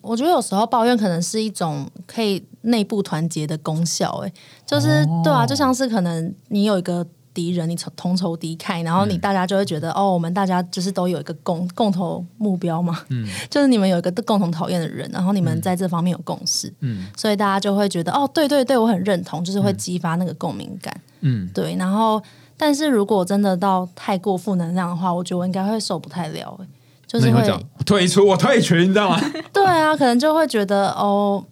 [0.00, 4.32] 我觉得有时候抱怨可能是一种可以内部团结的功效，哎，
[4.66, 4.86] 就是、
[5.24, 17.08] 对啊，就像是可能你有一个敌人，你同同仇敌忾，然后你大家就会觉得、哦，我们大家就是都有一个共共同目标嘛，嗯， 就是你们有一个共同讨厌的人，然后你们在这方面有共识，嗯。
[17.16, 22.22] 所以大家就会觉得哦，对对对，我很认同，就是会激发那个共鸣感，嗯，对，然后
[22.56, 26.66] 但是如果真的到太过负能量的话，我觉得我应该会受不太了、哎
[27.06, 29.20] 就是会会退出，我退群，你知道吗？
[29.52, 31.44] 对啊，可能就会觉得哦，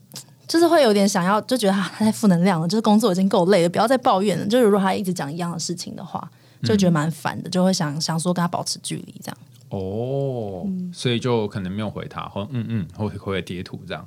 [0.52, 4.46] 就是会有点想要，就觉得啊他太负能量了，就是工作已经够累了，不要再抱怨了。
[4.46, 6.30] 就是如果他一直讲一样的事情的话，
[6.62, 9.36] 就觉得蛮烦的，就会想想说跟他保持距离这样。
[9.70, 14.06] 哦，所以就可能没有回他，或嗯嗯，或或者截图这样。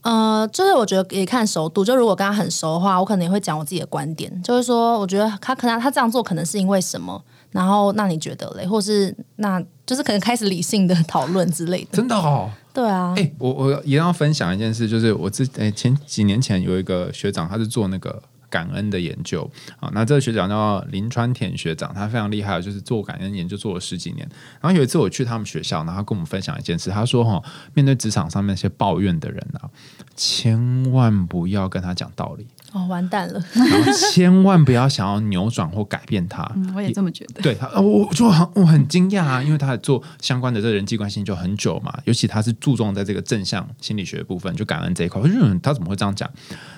[0.00, 11.90] 呃，就是我觉得也看熟度，就如果跟他很熟的话，我可能也会讲我自己的观点，就是说我觉得他可能他这样做可能是因为什么，然后那你觉得嘞，或是那就是可能开始理性的讨论之类的。
[11.92, 19.90] 真的哦，对啊，哎、我我一定要分享一件事，就是我之哎、前几年前有一个学长，他是做那个感恩的研究啊。
[19.94, 24.28] 那这个学长叫林川田学长，他非常厉害，就是做感恩研究做了十几年。
[24.60, 29.70] 然后有一次我去他们学校，然后他跟我们分享一件事，他说哈，面对职场上面那些抱怨的人啊，
[30.14, 36.42] 千万不要跟他讲道理，哦，完蛋了， 然后千万不要想要扭转或改变他。
[36.54, 37.40] 嗯，我也这么觉得。
[37.40, 45.18] 对我我就很我很惊讶啊，因为他也做相关的这个人际关系就很久嘛，尤其他是注重在这个正向心理学的部分，就感恩这一块。
[45.22, 46.30] 我就觉得他怎么会这样讲？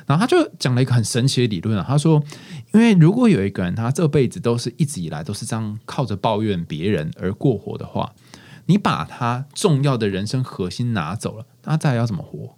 [0.06, 2.22] 然后他就讲了一个很神奇的理论啊，他说，
[2.72, 8.12] 因为如果有一个人他这辈子都是一直以来都是这样靠着抱怨别人而过活的话，
[8.66, 12.54] 你把他重要的人生核心拿走了，那他再要怎么活？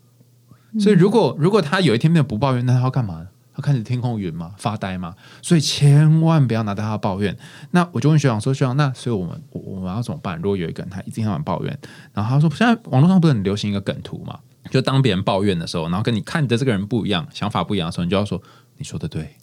[0.78, 3.26] 所以如果如果他有一天没有不抱怨，那他要干嘛？
[3.52, 7.36] 他看着天空云嘛，发呆嘛，所以千万不要拿到他抱怨。
[7.72, 10.36] 那我就问学长说：“学长，那所以我们我我们要怎么办？
[10.36, 11.78] 如果有一个人他一天到晚抱怨，
[12.14, 14.38] 然后他说现在网络上不是很流行一个梗图嘛？
[14.70, 18.40] 就当别人抱怨的时候，然后跟你看的这个人不一样，想法不一样的时候，你就要说
[18.76, 19.34] 你说的对，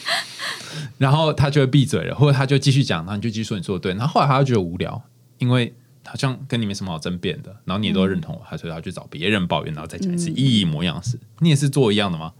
[0.98, 5.02] 然后他就会闭嘴了，或者他就继续讲，然后你就继续说你说的对，然后后来他就觉得无聊，
[5.38, 5.74] 因为
[6.10, 11.16] 好像跟你没什么好争辩的，然后你也都认同我，他所以他去找别人抱怨，然后再讲一次一模一样的事。
[11.38, 12.32] 你也是做一样的吗？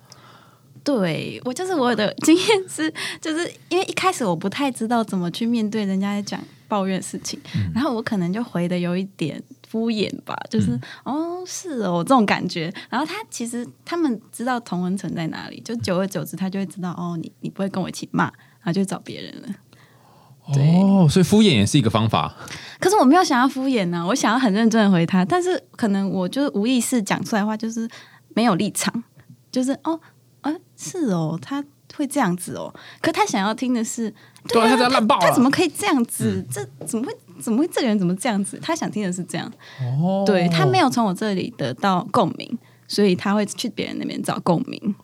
[0.83, 7.39] 对我就是我的经验是， 就是因为一开始我不太知道怎么去面对人家在讲抱怨事情，
[7.73, 12.73] 然后我可能就回的有一点敷衍吧，就是、哦是哦这种感觉。
[12.89, 19.49] 然后他其实他们知道同文层在哪里，就久而久之他就会知道哦你你不会跟我一起骂，然后就找别人了。
[20.53, 22.35] 对哦，所以敷衍也是一个方法。
[22.79, 27.89] 可是我没有想要敷衍呢、我想要很认真的回他，但是可能我就是无意识讲出来的话，就是
[28.35, 29.05] 没有立场，
[29.53, 30.01] 就是哦，
[30.41, 31.63] 啊是哦，他
[31.95, 34.13] 会这样子哦，可他想要听的是，
[34.49, 36.43] 对啊他在烂爆啊他怎么可以这样子？
[36.51, 38.59] 这怎么会怎么会这个人怎么这样子？
[38.63, 39.53] 他想听的是这样，
[40.03, 42.59] 哦对他没有从我这里得到共鸣，
[42.89, 44.95] 所以他会去别人那边找共鸣。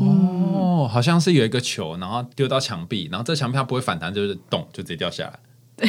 [0.00, 5.32] 哦，好像是有一个球，然后丢到墙壁，然后这墙壁它不会反弹，就是咚就直接掉下来。
[5.76, 5.86] 对，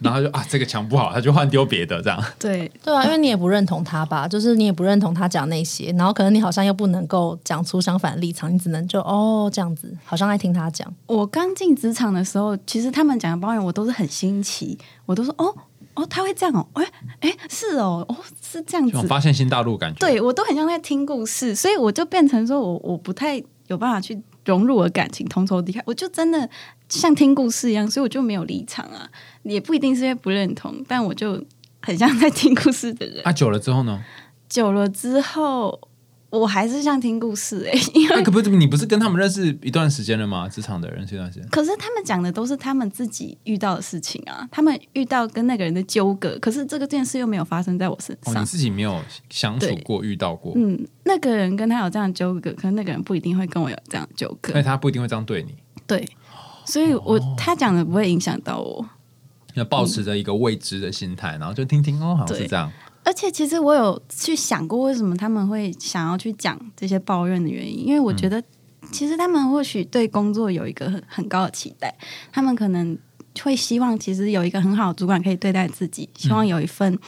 [0.00, 2.24] 然后就啊，这个墙不好，他就换丢别的这样。
[2.38, 10.90] 对，对啊，因为你也不认同他吧，就是你也不认同他讲那些，然后可能你好像又不能够讲出相反的立场，你只能就哦这样子，好像在听他讲。
[11.06, 15.54] 我刚进职场的时候，其实他们讲的抱怨我都是很新奇，我都说哦
[15.96, 16.86] 哦，他会这样哦，哎
[17.20, 19.98] 哎是哦哦是这样子，发现新大陆感觉。
[19.98, 26.48] 对我都很像在听故事，所以我就变成说我我不太有办法去融入我的感情，同仇敌忾，我就真的
[26.88, 29.10] 像听故事一样，所以我就没有立场啊，
[29.42, 31.42] 也不一定是因为不认同，但我就
[31.82, 33.22] 很像在听故事的人。
[33.24, 34.00] 啊，久了之后呢？
[34.48, 35.80] 久了之后，
[36.28, 40.48] 我还是像听故事 哎、因为那可不是你不是跟他们认识一段时间了吗？
[40.48, 41.48] 职场的认识一段时间。
[41.50, 48.42] 可是他们讲的都是他们自己遇到的事情啊，他们遇到跟那个人的纠葛，可是这个件事又没有发生在我身哦，上。
[48.42, 54.64] 你自己没有相处过、遇到过，嗯，那个人跟他有这样的纠葛，可是那个人不一定会跟我有这样纠葛所以。
[54.64, 55.54] 他不一定会这样对你。
[55.86, 56.06] 对，
[56.64, 58.84] 所以我、他讲的不会影响到我。
[59.54, 62.70] 要保持着一个未知的心态，然后就听听哦，好像是这样。
[63.06, 68.42] 而且其实我有去想过，为什么他们会想要去讲这些抱怨的原因，因为我觉得
[68.90, 71.94] 其实他们或许对工作有一个很很高的期待，
[72.32, 72.98] 他们可能
[73.42, 76.98] 会希望其实有一个很好的主管可以对待自己，希望有一份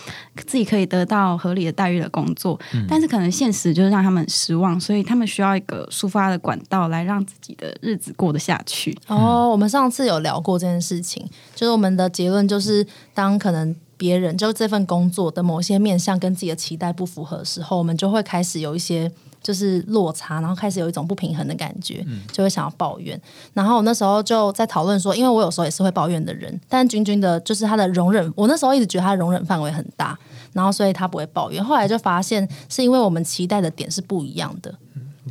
[0.47, 2.57] 自己可以得到合理的待遇的工作，
[2.89, 8.97] 但是可能现实就是让他们失望，所以他们需要一个抒发的管道来让自己的日子过得下去。
[9.09, 23.21] 哦，我们上次有聊过这件事情，就是我们的结论就是，当可能别人就这份工作的某些面向跟自己的期待不符合的时候，我们就会开始有一些就是落差，然后开始有一种不平衡的感觉，就会想要抱怨。
[23.53, 30.17] 然后我那时候就在讨论说，因为我有时候也是会抱怨的人，但君君的就是他的容忍，我那时候一直觉得他的容忍范围很大，
[30.53, 31.63] 然后所以他不会抱怨。
[31.65, 34.73] 后来就发现是因为我们期待的点是不一样的。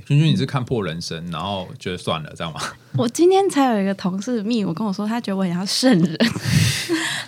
[0.05, 2.61] 君君，你是看破人生，然后觉得算了，这样吗？
[2.95, 6.17] 我今天才有一个同事密我跟我说，他觉得我很像圣人。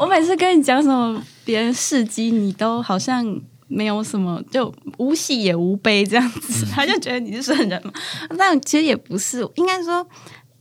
[0.00, 3.24] 我每次跟你讲什么别人事迹，你都好像
[3.68, 7.92] 没有什么，就无喜也无悲这样子， 他就觉得你是圣人嘛。
[8.36, 10.06] 但其实也不是，应该说，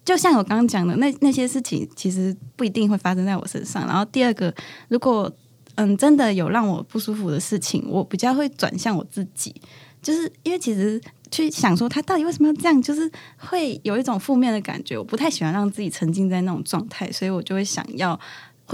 [0.05, 3.87] 就像我刚刚讲的，那那些事情其实不一定会发生在我身上。
[3.87, 4.53] 然后第二个，
[4.87, 5.31] 如果
[5.75, 9.53] 嗯真的有让我不舒服的事情，我比较会转向我自己，
[10.01, 11.01] 就是因为其实。
[11.31, 14.95] 去想说他到底为什么要这样，就是会有一种负面的感觉。
[14.95, 18.19] 我不太喜欢让自己沉浸在那种状态，所以我就会想要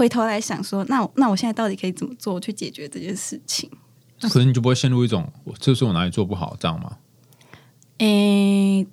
[0.00, 3.70] 回头来想说，那那我现在到底可以怎么做去解决这件事情？
[4.22, 6.96] 那可能你就不会陷入一种，我这是我哪里做不好这样吗？
[7.98, 8.86] 诶、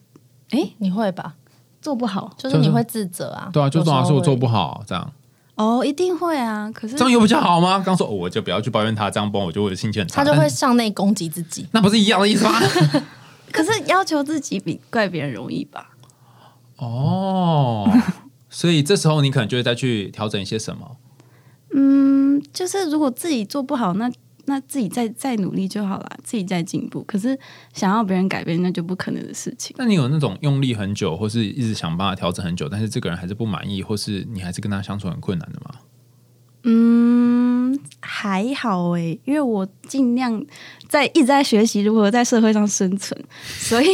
[0.49, 1.35] 诶，你会吧？
[1.81, 3.49] 做不好就是你会自责啊？
[3.53, 5.13] 对啊，就有时候总是我做不好这样，
[5.55, 6.69] 哦，一定会啊。
[6.73, 7.79] 可是这样有比较好吗？
[7.79, 10.15] 刚说、哦我就不要去抱怨他，这样不然我就会心情很差。
[10.17, 11.65] 他就会但向内攻击自己。
[11.71, 12.59] 那不是一样的意思吗？
[13.53, 15.91] 可是要求自己比怪别人容易吧？
[16.75, 17.89] 哦，
[18.57, 20.97] 所以这时候你可能就会再去调整一些什么。
[21.75, 24.11] 嗯，就是如果自己做不好，那
[24.45, 27.03] 那自己再再努力就好了，自己再进步。
[27.03, 27.37] 可是
[27.71, 29.75] 想要别人改变，那就不可能的事情。
[29.77, 35.75] 那你有那种用力很久，或是一直想办法调整很久，但是这个人还是不满意，或是你还是跟他相处很困难的吗？
[36.63, 37.46] 嗯，
[37.99, 40.45] 还好诶，因为我尽量
[40.87, 43.87] 在一直在学习如何在社会上生存， 所以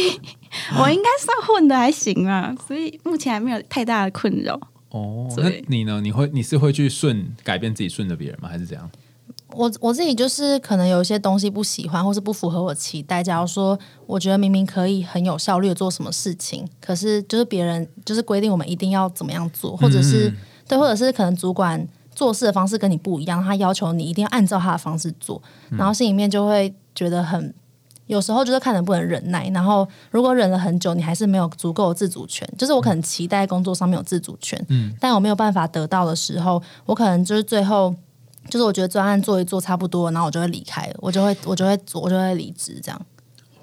[0.78, 4.58] 我应该算混的还行啊，所以目前还没有太大的困扰。
[4.90, 6.00] 哦，那对你呢？
[6.00, 8.48] 你会你是会去顺改变自己顺着别人吗？
[8.48, 8.88] 还是怎样？
[9.48, 13.22] 我我自己就是可能有一些东西不喜欢，或是不符合我期待。
[13.22, 20.36] 假如说我觉得明明可以很有效率的做什么事情，可是就是别人就是规定我们一定要怎么样做，或者是、嗯
[20.68, 27.54] 对，或者是可能主管做事的方式跟你不一样，他要求你一定要按照他的方式做，然后心里面就会觉得很。
[28.06, 32.46] 有时候就是看能不能忍耐，然后如果忍了很久，你还是没有足够的自主权。
[32.58, 37.94] 就是我可能期待工作上面有自主权，嗯但我没有办法得到的时候，我可能就是最后
[38.50, 43.06] 就是我觉得专案做一做差不多，然后我就会离开了，我就会我就会我就会离职这样。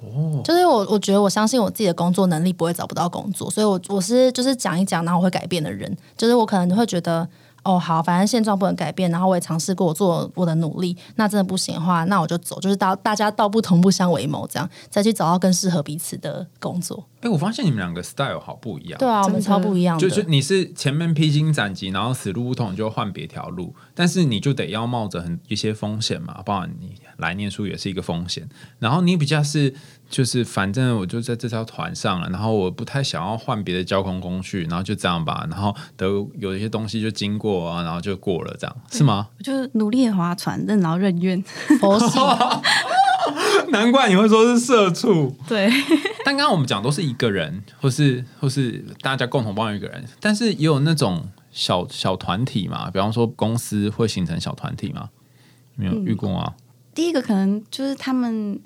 [0.01, 5.95] 哦，就是我我觉得我相信我自己的工作能力不会找不到工作，所以我我是就是讲一讲，然后我会改变的人。
[6.17, 7.29] 就是我可能会觉得
[7.63, 17.03] 哦好，反正现状不能改变，然后我也尝试过我做我的努力，那真的不行的话，那我就走，就是到大家道不同不相为谋，这样再去找到更适合彼此的工作。
[17.21, 18.99] 哎、我发现你们两个 style 好不一样。
[18.99, 20.01] 对啊，我们超不一样的。
[20.01, 28.49] 就是你是前面披荆斩棘，然后死路不通，你就换别条路，但是你就得要冒着很一些风险嘛，包然你来念书也是一个风险。
[28.79, 29.73] 然后你比较是
[30.09, 36.07] 就是反正我就在这条船上了，然后我不太想要换别的交通工具，然后就这样吧，然后得
[36.39, 39.27] 有一些东西就经过啊，然后就过了，这样是吗？
[39.37, 41.41] 我就努力划船，任劳任怨。
[41.79, 42.19] 佛系，
[43.69, 45.35] 难怪你会说是社畜。
[45.47, 45.69] 对，
[46.25, 55.09] 但刚刚我们讲都是一个人，或是或是大家共同帮一个人，但是也有那种小小团体嘛，比方说公司会形成小团体嘛，
[55.75, 56.53] 没有遇过吗？
[56.93, 58.59] 第一个可能就是他们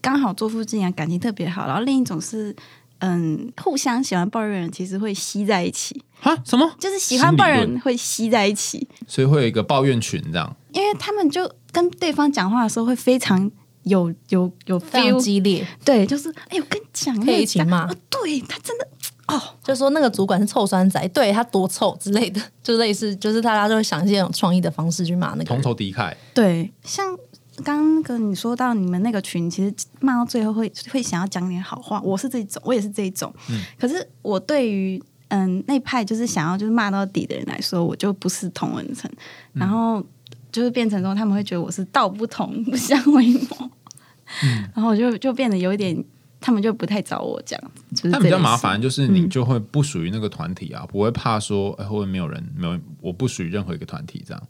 [0.00, 2.54] 刚好做附近啊，感情特别好，然后另一种是。
[3.02, 6.36] 嗯，互相喜欢抱怨的人其实会吸在一起，啊？
[6.44, 6.70] 什么？
[6.78, 10.54] 就是喜欢抱怨人会吸在一起，所以会有一个抱怨群这样。
[10.72, 13.50] 因为他们就跟对方讲话的时候会非常
[13.84, 17.80] 有有有非常 feel，激烈，对，就是哎，我跟你讲，可以一起骂。
[17.80, 18.88] 那个哦，对他真的
[19.26, 19.40] 哦。
[19.62, 25.62] 就说那个主管是臭酸仔，对他多臭之类的， 就类似，就是大家都会想一些有创意的方式去骂那个同。
[25.62, 27.16] 仇敌忾，对，像
[27.64, 33.32] 刚刚那个你说到你们那个群，其实骂到最后会会想要讲点好话，我是这种，我也是这一种。
[33.78, 39.10] 可是我对于嗯那派就是想要就是骂到底的人来说，我就不是同文层，
[39.52, 40.02] 然后
[40.50, 43.70] 就是变成说他们会觉得我是道不同不相为谋，
[44.74, 46.04] 然后我就就变得有一点。
[46.42, 54.42] 他们就不太找我这样子，就是但比较麻烦，就是你就会不属于那个团体啊，不会怕说，哎，会不会没有人，没有，我不属于任何一个团体这样。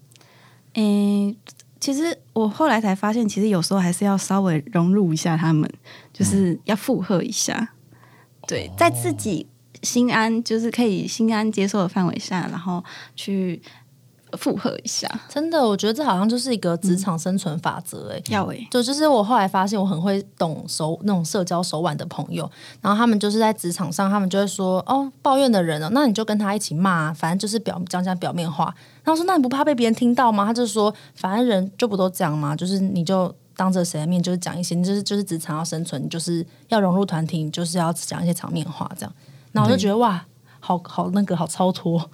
[0.75, 1.37] 诶、
[1.81, 5.69] 其实我后来才发现，其实有时候还是要稍微融入一下他们，
[6.13, 7.73] 就是要附和一下。
[8.47, 9.49] 对，在自己
[9.83, 12.85] 心安，就是可以心安接受的范围下，然后
[13.17, 13.61] 去
[14.39, 15.09] 附和一下。
[15.29, 28.75] 真的，我觉得这好像就是一个职场生存法则、哎、要诶，就就是我后来发现，我很会懂手那种社交手腕的朋友，然后他们就是在职场上，他们就会说哦，抱怨的人哦，那你就跟他一起骂啊，反正就是表讲讲表面话。
[29.03, 30.45] 然后我说那你不怕被别人听到吗？
[30.45, 32.55] 他就说反正人就不都这样吗？
[32.55, 39.13] 就是你就当着谁的面就是讲一些，你就是就是职场要生存，你就是要融入团体，你就是要讲一些场面话这样。
[39.53, 40.25] 然后我就觉得哇，
[40.61, 42.11] 好好那个好超脱，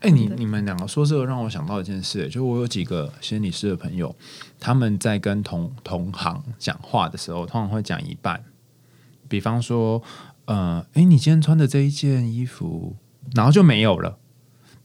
[0.00, 4.14] 哎、你你们两个说这个让我想到一件事，就我有几个心理师的朋友，
[4.58, 8.42] 他们在跟同同行讲话的时候，通常会讲一半。
[9.28, 10.02] 比方说，
[10.46, 12.96] 呃，哎，你今天穿的这一件衣服，
[13.34, 14.18] 然后就没有了。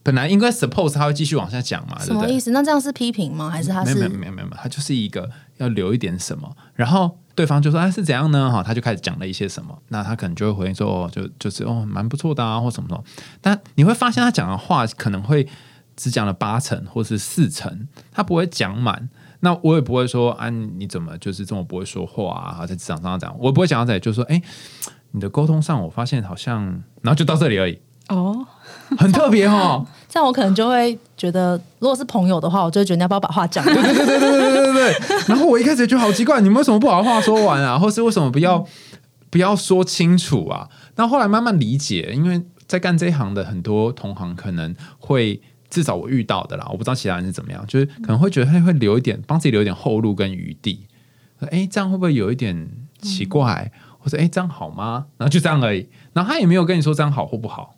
[0.02, 1.98] 本来应该 suppose 他会继续往下讲嘛？
[1.98, 2.52] 什么意思？
[2.52, 3.50] 那这样是批评吗？
[3.50, 13.04] 还是他没有没有没有，没有他就是一个要留一点什么，然后对方就说：“哎，是怎样呢？”哈，他就开始讲了一些什么，那他可能就会回应说：“哦，就就是哦，蛮不错的啊，或什么什么。”
[13.40, 15.46] 但你会发现他讲的话可能会
[15.94, 19.08] 只讲了八成或是四成，他不会讲满。
[19.40, 22.66] 那我也不会说啊，你怎么就是这么不会说话啊？
[22.66, 24.40] 在职场上讲，我也不会讲到这里，就说：“哎，
[25.12, 26.82] 你的沟通上，我发现好像……
[27.02, 28.46] 然后就到这里而已，哦，
[28.98, 33.74] 很特别哦。”这样我可能就会觉得，如果是朋友的话，我就会觉得你要不要把话讲完？
[33.74, 35.24] 对对对对对对对对对。
[35.28, 37.78] 然后我一开始觉得好奇怪，你们为什么不把话说完啊？
[37.78, 38.64] 或是为什么不要
[39.30, 40.68] 不要说清楚啊？
[40.94, 45.40] 那后来慢慢理解，因为在干这一行的很多同行可能会。
[45.68, 50.86] 至少我遇到的啦，我不知道其他人是怎么样，就是可能会觉得他会留一点，帮自己留一点后路跟余地。
[51.50, 52.70] 哎，这样会不会有一点
[53.02, 53.70] 奇怪？
[53.98, 55.06] 或者哎，这样好吗？
[55.18, 55.88] 然后就这样而已。
[56.12, 57.74] 然后他也没有跟你说这样好或不好。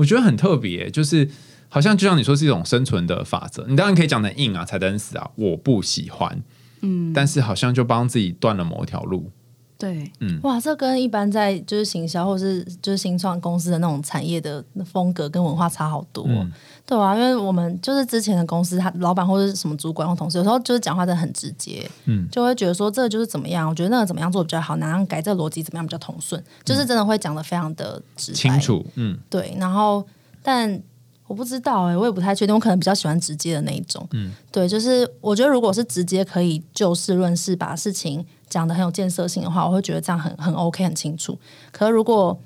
[0.00, 1.28] 我觉得很特别，就是
[1.68, 3.66] 好像就像你说是一种生存的法则。
[3.68, 6.42] 你当然可以讲的硬啊，踩得很死啊，我不喜欢。
[6.80, 9.30] 嗯，但是好像就帮自己断了某一条路。
[9.80, 10.38] 对，嗯。
[10.42, 16.52] 哇，这跟一般在就是行销或是就是新创公司的那种产业的风格跟文化差好多，嗯。
[16.84, 22.28] 对啊，因为我们就是之前的公司，他老板或者是什么主管或同事，有时候就是讲话真的很直接，嗯。
[22.30, 29.18] 就会觉得说这个就是怎么样，我觉得那个怎么样做比较好，哪样改这个逻辑怎么样比较通顺，就是真的会讲的非常的直白清，楚，嗯。
[29.30, 30.04] 对，然后
[30.42, 30.80] 但
[31.30, 34.04] 我不知道哎、我也不太确定，我可能比较喜欢直接的那一种。
[34.14, 41.38] 嗯，对，就是我觉得如果是直接可以就事论事，把事情讲的很有建设性的话，我会觉得这样很很 OK 很清楚。
[41.70, 42.36] 可是如果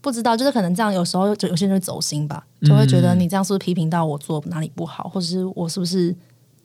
[0.00, 6.14] 不知道，就是可能这样有时候就有些人会走心吧，就会觉得你这样是不是批评到我做哪里不好，或者是我是不是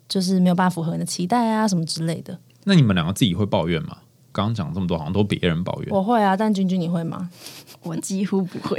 [0.08, 2.38] 就是没有办法符合你的期待啊什么之类的。
[2.66, 3.98] 那你们两个自己会抱怨吗？
[4.32, 5.90] 刚刚讲这么多，好像都别人抱怨。
[5.92, 7.32] 我会啊，但君君你会吗？
[7.84, 8.78] 我几乎不会。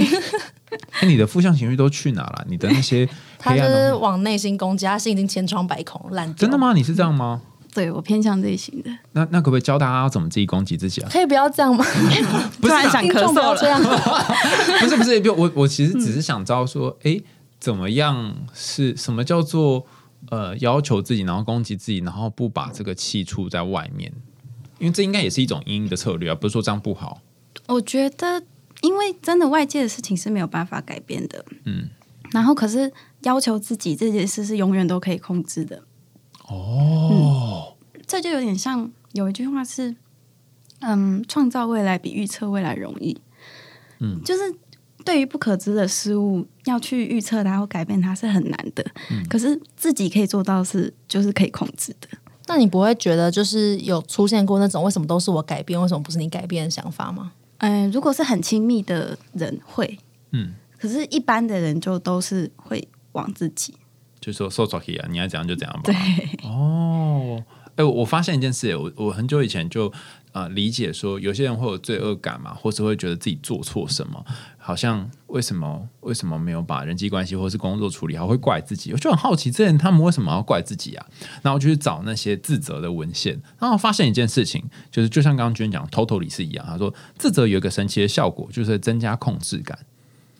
[1.00, 2.44] 哎，你的负向情绪都去哪了？
[2.48, 6.36] 你的那些 他就是往内心攻击，他心已经千疮百孔烂掉。
[6.36, 6.58] 真的？
[6.58, 6.72] 吗？
[6.74, 7.42] 你是这样吗？
[7.72, 11.08] 对我偏向这一型的，那那可不可以教大家要怎么自己攻击自己啊？
[11.10, 11.84] 可以不要这样吗？
[12.60, 13.70] 不是啊突然想咳嗽这了。
[13.70, 13.82] 样。
[14.80, 17.20] 不是不是，就我我其实只是想知道说，哎、
[17.58, 19.84] 怎么样是什么叫做
[20.30, 24.12] 呃要求自己，然后攻击自己，然后不把这个气出在外面，
[24.78, 27.20] 因为这应该也是一种阴影的策略啊，不是说这样不好。
[27.66, 28.40] 我觉得，
[28.82, 31.88] 因为真的外界的事情是没有办法改变的，嗯，
[32.32, 35.82] 然后可是要求自己这件事是永远都可以控制的，
[36.48, 37.74] 哦，
[38.06, 39.96] 这就有点像有一句话是，
[40.80, 43.18] 嗯，创造未来比预测未来容易，
[44.00, 44.20] 嗯。
[44.22, 44.54] 就是
[45.04, 49.26] 对于不可知的事物要去预测它或改变它是很难的，嗯。
[49.28, 52.08] 可是自己可以做到是就是可以控制的。
[52.46, 57.32] 那你不会觉得就是有出现过那种为什么都是我改变，为什么不是你改变的想法吗？
[57.64, 59.98] 嗯，如果是很亲密的人会，
[60.33, 63.74] 嗯，可是一般的人就都是会往自己。
[64.20, 65.83] 就说受挫啊，你爱怎样就怎样吧。
[65.85, 65.94] 对，
[66.48, 67.42] 哦，
[67.77, 69.92] 哎、我我发现一件事，我我很久以前就
[70.35, 74.23] 呃理解说，有些人会有罪恶感嘛，或是会觉得自己做错什么，
[74.59, 78.92] 好像为什么为什么没有把人际关系或是工作处理好，会怪自己。
[78.92, 81.07] 我就很好奇，这些人他们为什么要怪自己啊？
[81.40, 89.79] 然后我就去找那些自责的文献，然后发现一件事情，就是就像刚刚娟讲，totally 是一样，他说自责有一个神奇的效果，就是增加控制感。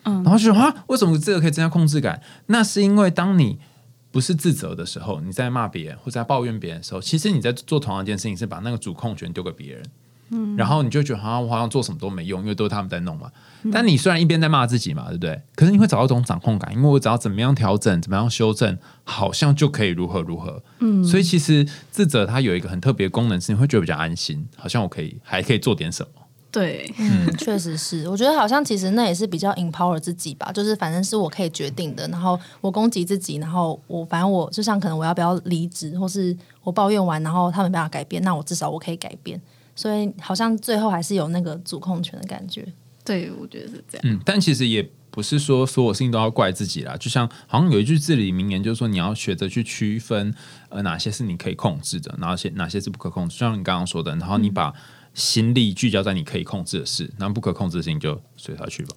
[0.07, 2.21] 嗯然后就说啊，为什么这个可以增加控制感？
[2.47, 3.59] 那是因为当你
[4.14, 9.85] 不是自责的时候，你在骂别人或者在抱怨别人的时候，其实你在做同样一件事情，是把那个主控权丢给别人。
[10.31, 13.29] 嗯，然后你就觉得好像我好像做什么都没用，因为都是他们在弄嘛。
[13.73, 15.42] 但你虽然一边在骂自己嘛，对不对？
[15.56, 20.62] 可是你会找到一种掌控感，因为我只要怎么样调整，怎么样修正，好像就可以如何如何。
[20.79, 26.23] 嗯，所以其实自责它有一个很特别的功能，是你会觉得比较安心，好像我可以还可以做点什么。
[26.55, 39.40] 对，嗯，确实是，我觉得好像其实那也是比较 empower 自己吧，就是反正是我可以决定的，然后我攻击自己，然后我反正我就像可能我要不要离职，或是我抱怨完，然后他没办法改变，那我至少我可以改变，
[39.75, 42.65] 所以好像最后还是有那个主控权的感觉。
[43.05, 44.02] 对，我觉得是这样。
[44.05, 46.96] 嗯，但其实也不是说所有事情都要怪自己啦。
[46.96, 50.33] 就像好像有一句至理名言，就是说你要学着去区分，
[50.69, 53.35] 呃，哪些是你可以控制的，哪些哪些是不可控制。
[53.37, 54.73] 就像你刚刚说的，然后你把
[55.15, 58.96] 心力聚焦在你可以控制的事，然后不可控制的事情就随它去吧，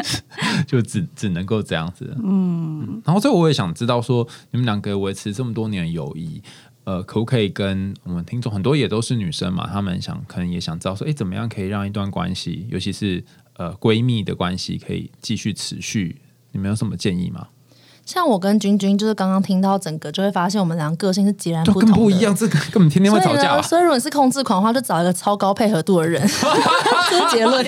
[0.66, 2.16] 就只只能够这样子。
[2.24, 6.42] 嗯，然后最后我也想知道说，你们两个维持这么多年的友谊。
[6.84, 9.66] 呃，可不可以跟我们听众很多也都是女生嘛？
[9.66, 13.22] 她们想可能也想知道说，哎，怎么样可以让一段关系，尤其是
[13.58, 16.16] 呃闺蜜的关系，可以继续持续？
[16.50, 17.46] 你们有什么建议吗？
[18.08, 23.60] 像我跟君君，就是刚刚听到整个，就会发现我们两个个性是截然不同，不一样，这个根本天天会吵架。
[23.60, 26.22] 所以如果你是控制狂的话，就找一个超高配合度的人。
[27.10, 27.62] 这是结论，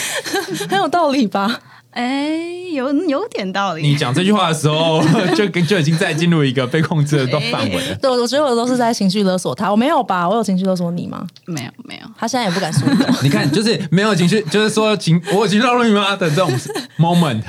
[0.68, 1.58] 很有道理吧？
[1.90, 2.38] 哎，
[2.74, 3.82] 有有点道理。
[3.82, 5.02] 你讲这句话的时候，
[5.34, 7.94] 就就已经在进入一个被控制的 范围了。
[7.96, 9.70] 对，我觉得我都是在情绪勒索他。
[9.70, 10.28] 我没有吧？
[10.28, 11.26] 我有情绪勒索你吗？
[11.46, 12.08] 没有，没有。
[12.16, 12.86] 他现在也不敢说。
[13.22, 16.14] 你看，就是没有情绪，就是说情，我有情绪勒索你吗？
[16.14, 16.50] 的这种
[16.98, 17.42] moment。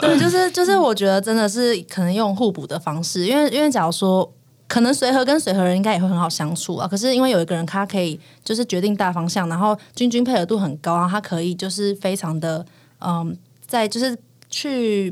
[0.00, 4.30] 对，就是就是，我觉得真的是可能用互补的方式，因为因为假如说，
[4.66, 6.86] 可能随和跟随和人应该也会很好相处啊。
[6.86, 12.66] 可是因为有一个人，他可以就是决定大方向，然后君君配合度很高，然后他可以就是非常的
[13.00, 13.34] 嗯。
[13.68, 14.18] 在就是
[14.50, 15.08] 去，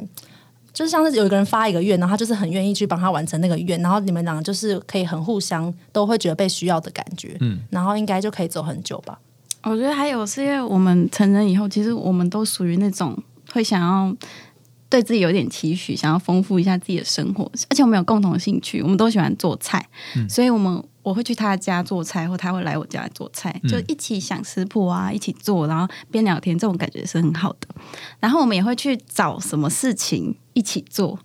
[0.73, 9.19] 就是像是有一个人发一个愿，然后他就是很愿意去帮他完成那个愿，然后你们两个就是可以很互相都会觉得被需要的感觉，嗯，然后应该就可以走很久吧。
[9.63, 13.17] 我觉得还有是因为我们成人以后，其实我们都属于那种
[13.53, 14.17] 会想要
[14.97, 19.87] 对自己有点期许，想要丰富一下自己的生活，而且我们有共同的兴趣，我们都喜欢做菜，
[20.29, 20.83] 所以我们。
[21.07, 27.69] 我会去他家做菜，或他会来我家做菜，就一起想食谱啊，一起做，然后边聊天，这种感觉是很好的。
[28.19, 31.17] 然后我们也会去找什么事情一起做，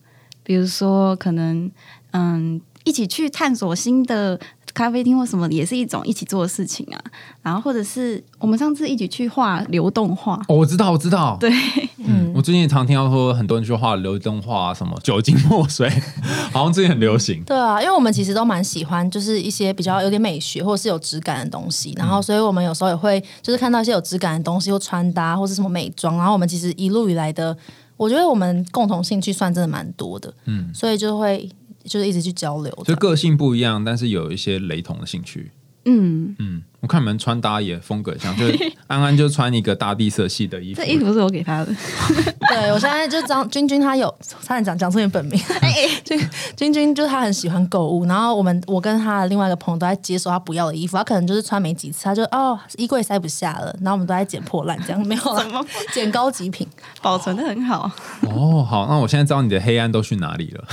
[0.44, 1.72] 比如说可能
[2.12, 4.40] 嗯，一起去探索新的。
[4.74, 7.00] 咖啡厅或什么也是一种一起做的事情啊，
[7.42, 10.36] 然后或者是我们上次一起去画流动画。
[10.48, 11.52] 哦，我知道，我知道，对，
[11.98, 15.90] 嗯，我最近也常听到说很多人去画流动画，什么酒精墨水，
[16.52, 17.44] 好像最近很流行。
[17.44, 27.56] 对啊，因为我们其实都蛮喜欢，就是一些比较有点美学或者是有质感的东西，然后所以我们有时候也会就是看到一些有质感的东西，或穿搭或是什么美妆，然后我们其实一路以来的，
[27.98, 31.50] 我觉得我们共同兴趣算真的蛮多的，嗯，所以就会。
[31.86, 35.52] 就是一直去交流，就个性不一样，但是有一些雷同的兴趣。
[35.86, 36.62] 嗯嗯。
[36.82, 40.82] 我看你们穿搭也风格像，就是 安安就穿一个大地色系的衣服。
[40.82, 41.68] 这衣服是我给他的。
[42.50, 44.14] 对，我现在就张君君，他有
[44.44, 45.40] 差点讲讲出你本名。
[46.04, 46.20] 君
[46.58, 55.46] 君君就是他很喜欢购物，然后我们我跟他的另外一个朋友都在接受他不要的衣服，他可能就是穿没几次，他就哦衣柜塞不下了，然后我们都在捡破烂，这样没有了，
[55.94, 56.68] 捡高级品，
[57.02, 57.92] 保存的很好。
[58.22, 60.64] 哦，好，那我现在知道你的黑暗都去哪里了。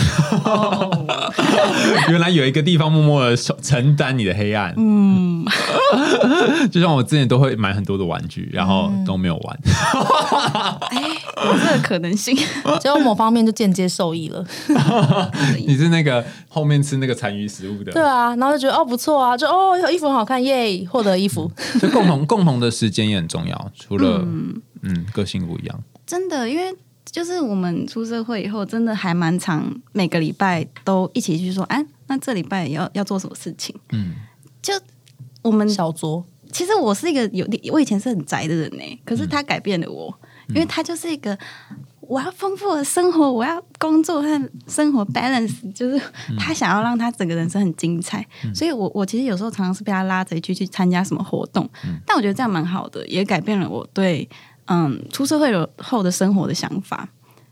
[2.09, 4.73] 原来有一个地方默默的承担你的黑暗。
[4.79, 5.45] 嗯。
[6.71, 9.59] 就像我之前都会买很多的玩具，然后都没有玩。
[10.91, 11.03] 哎，
[11.45, 12.37] 有这个可能性，
[12.81, 14.45] 只有某方面就间接受益了。
[15.67, 17.93] 你是那个后面吃那个残余食物的？
[17.93, 21.51] 对啊，然后就觉得哦不错啊，就哦衣服很好看耶，获得衣服。
[21.81, 24.25] 就共同共同的时间也很重要，除了
[24.83, 25.81] 嗯个性不一样。
[26.07, 26.75] 真的，因为
[27.11, 33.75] 就是我们出社会以后，真的还蛮长，每个礼拜都一起去说，哎，那这礼拜要要做什么事情？
[33.93, 34.15] 嗯，
[34.63, 34.73] 就。
[35.43, 39.01] 我们小卓，其实我是一个有点，我以前是很宅的人呢。
[39.05, 40.13] 可是他改变了我，
[40.49, 41.39] 因为他就是一个
[42.01, 46.01] 我要丰富的生活，我要工作和生活 balance，就是
[46.39, 48.27] 他想要让他整个人生很精彩。
[48.55, 51.69] 所以我我其实有时候常常是被他拉着去去参加什么活动，
[52.07, 54.29] 但我觉得这样蛮好的，也改变了我对
[54.67, 57.09] 嗯出社会后的生活的想法。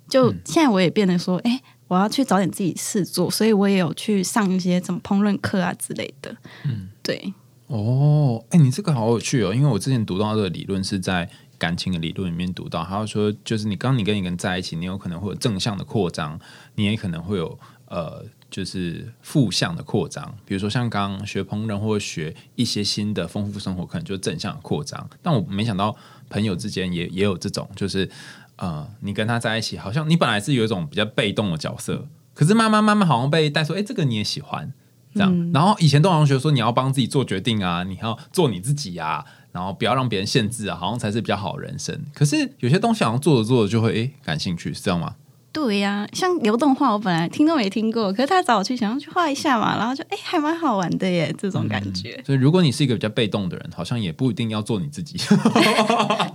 [0.09, 6.35] 就现在我也变得说，哎，我要去找点自己事做，所以我也有去上一些什么烹饪课啊之类的。
[6.65, 7.35] 嗯，对。
[7.69, 9.53] 哦，哎，你这个好有趣哦！
[9.53, 16.39] 因为我之前读到的理论是在感情的理论里面读到，他说就是你刚你跟一个人在一起，你有可能会有正向的扩张，
[16.77, 20.33] 你也可能会有呃，就是负向的扩张。
[20.45, 25.09] 比如说像刚学烹饪或者学一些新的丰富生活，可能就正向的扩张。
[25.21, 25.97] 但我没想到
[26.31, 28.09] 朋友之间也也有这种，就是
[28.57, 34.73] 呃，你跟他在一起，好像你本来是有一种比较被动的角色，可是慢慢慢慢好像被带说，哎，这个你也喜欢。
[35.17, 41.99] 这样，然后以前都好像学说你要帮自己做决定啊，你要做你自己啊，然后不要让别人限制啊，好像才是比较好的人生。
[42.15, 45.15] 可是有些东西好像做着做着就会诶感兴趣，是这样吗？
[45.53, 52.23] 对呀，像流动画，我本来听都没听过，可是他找我去想要去画一下嘛，然后就哎还蛮好玩的耶，这种感觉。
[52.27, 55.17] 所以如果你是一个比较被动的人，好像也不一定要做你自己。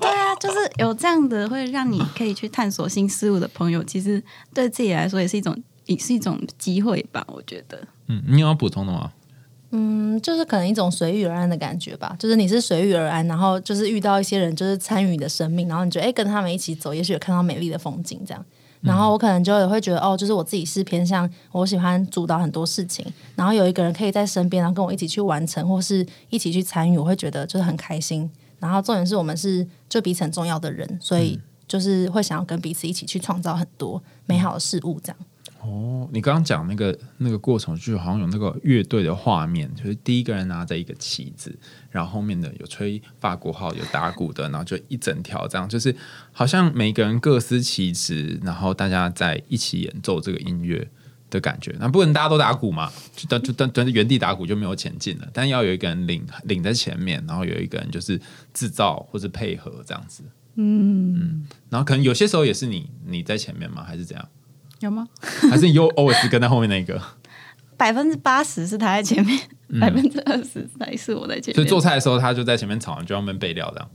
[0.01, 4.23] 对啊，就是有这样的会让你可以去探索新事物的朋友，其实
[4.55, 5.55] 对自己来说也是一种
[5.93, 7.79] 也是一种机会吧，我觉得。
[8.07, 9.11] 嗯，你有要补充的吗？
[9.71, 12.15] 嗯，就是可能一种随遇而安的感觉吧。
[12.19, 18.45] 就是你是随遇而安，然后就是遇到一些人，就是参与你的生命，然后你觉得哎，跟他们一起走，也许有看到美丽的风景这样。
[18.81, 28.29] 然后我可能就也会觉得哦，就是我自己是偏向我喜欢主导很多事情，然后有一个人可以在身边，然后跟我一起去完成，或是一起去参与，我会觉得就是很开心。
[28.59, 35.17] 然后重点是我们是就彼此很重要的人，所以就是会想要跟彼此一起去创造很多美好的事物这样。
[35.63, 41.55] 哦，你刚刚讲那个那个过程，就好像有那个乐队的画面，就是第一个人拿着一个旗子，
[41.91, 45.95] 然后后面的有吹法国号、有打鼓的，然后就一整条这样，就是
[46.31, 50.89] 好像每个人各司其职，然后大家在一起演奏这个音乐
[51.29, 51.75] 的感觉。
[51.79, 52.91] 那不能大家都打鼓嘛？
[53.15, 55.29] 就等就等等原地打鼓就没有前进了。
[55.31, 58.19] 但要有一个人领领在前面，然后有一个人就是
[58.51, 60.23] 制造或者配合这样子。
[60.55, 63.83] 嗯嗯，然后可能有些时候也是你你在前面吗？
[63.83, 64.27] 还是怎样？
[64.81, 65.07] 有吗？
[65.49, 67.01] 还是你又 always 跟在后面那个？
[67.77, 69.39] 百分之八十是他在前面，
[69.79, 71.55] 百分之二十才是我在前面。
[71.55, 73.89] 所以做菜的时候，他就在前面炒，就要们备料这样。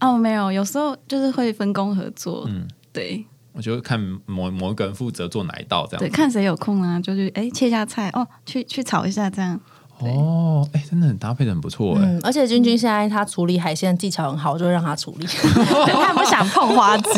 [0.00, 2.44] 哦，没有，有时候就是会分工合作。
[2.48, 3.24] 嗯，对。
[3.52, 5.98] 我就看某某一个人负责做哪一道这样。
[5.98, 9.58] 对，看谁有空啊，就去哎切下菜哦，去去炒一下这样。
[9.98, 12.18] 哦，哎，真的很搭配的很不错哎。
[12.22, 15.26] 而且君君现在他处理海鲜技巧很好，就让他处理。
[15.90, 17.10] 他不想碰花枝。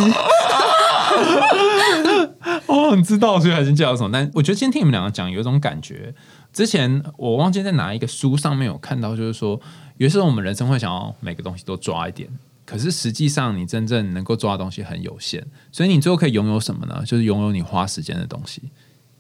[2.67, 4.11] 哦，你知道所以还是叫什么？
[4.13, 6.15] 但我觉得今天听你们两个讲，有一种感觉。
[6.53, 9.61] 之前我忘记在哪一个书上面有看到，就是说，
[9.99, 12.29] 有时候我们人生会想要每个东西都抓一点，
[12.65, 15.47] 可是实际上你真正能够抓的东西很有限。
[15.71, 17.03] 所以你最后可以拥有什么呢？
[17.07, 18.63] 就是拥有你花时间的东西。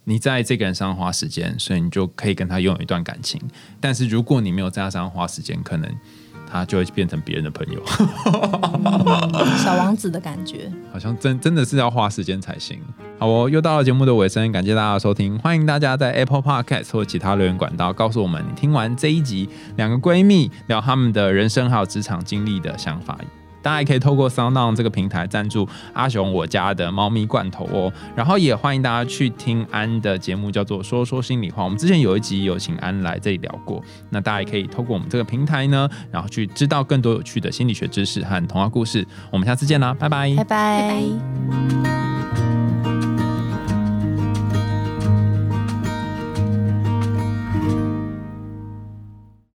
[0.05, 3.41] 你在这个人身上花时间，所以你就可以跟他拥有一段感情。
[3.79, 5.89] 但是如果你没有在他身上花时间，可能
[6.51, 7.81] 他就会变成别人的朋友。
[9.59, 12.81] 小王子的感觉， 好像真真的是要花时间才行。
[13.19, 23.19] 好哦，又到了节目的尾声，感谢大家的收听，欢迎大家在 Apple Podcast 或其他留言管道告诉我们你听完这一集两个闺蜜聊他们的人生还有职场经历的想法。
[23.63, 31.65] 大家也可以透过 SoundOn 这个平台赞助阿雄我家的猫咪罐头哦，然后也欢迎大家去听安的节目，叫做说说心里话。
[31.65, 39.07] 我们之前有一集有请安来这里聊过，那大家也可以透过我们这个平台呢，然后去知道更多有趣的心理学知识和童话故事。
[39.31, 42.60] 我们下次见啦，拜拜，拜拜。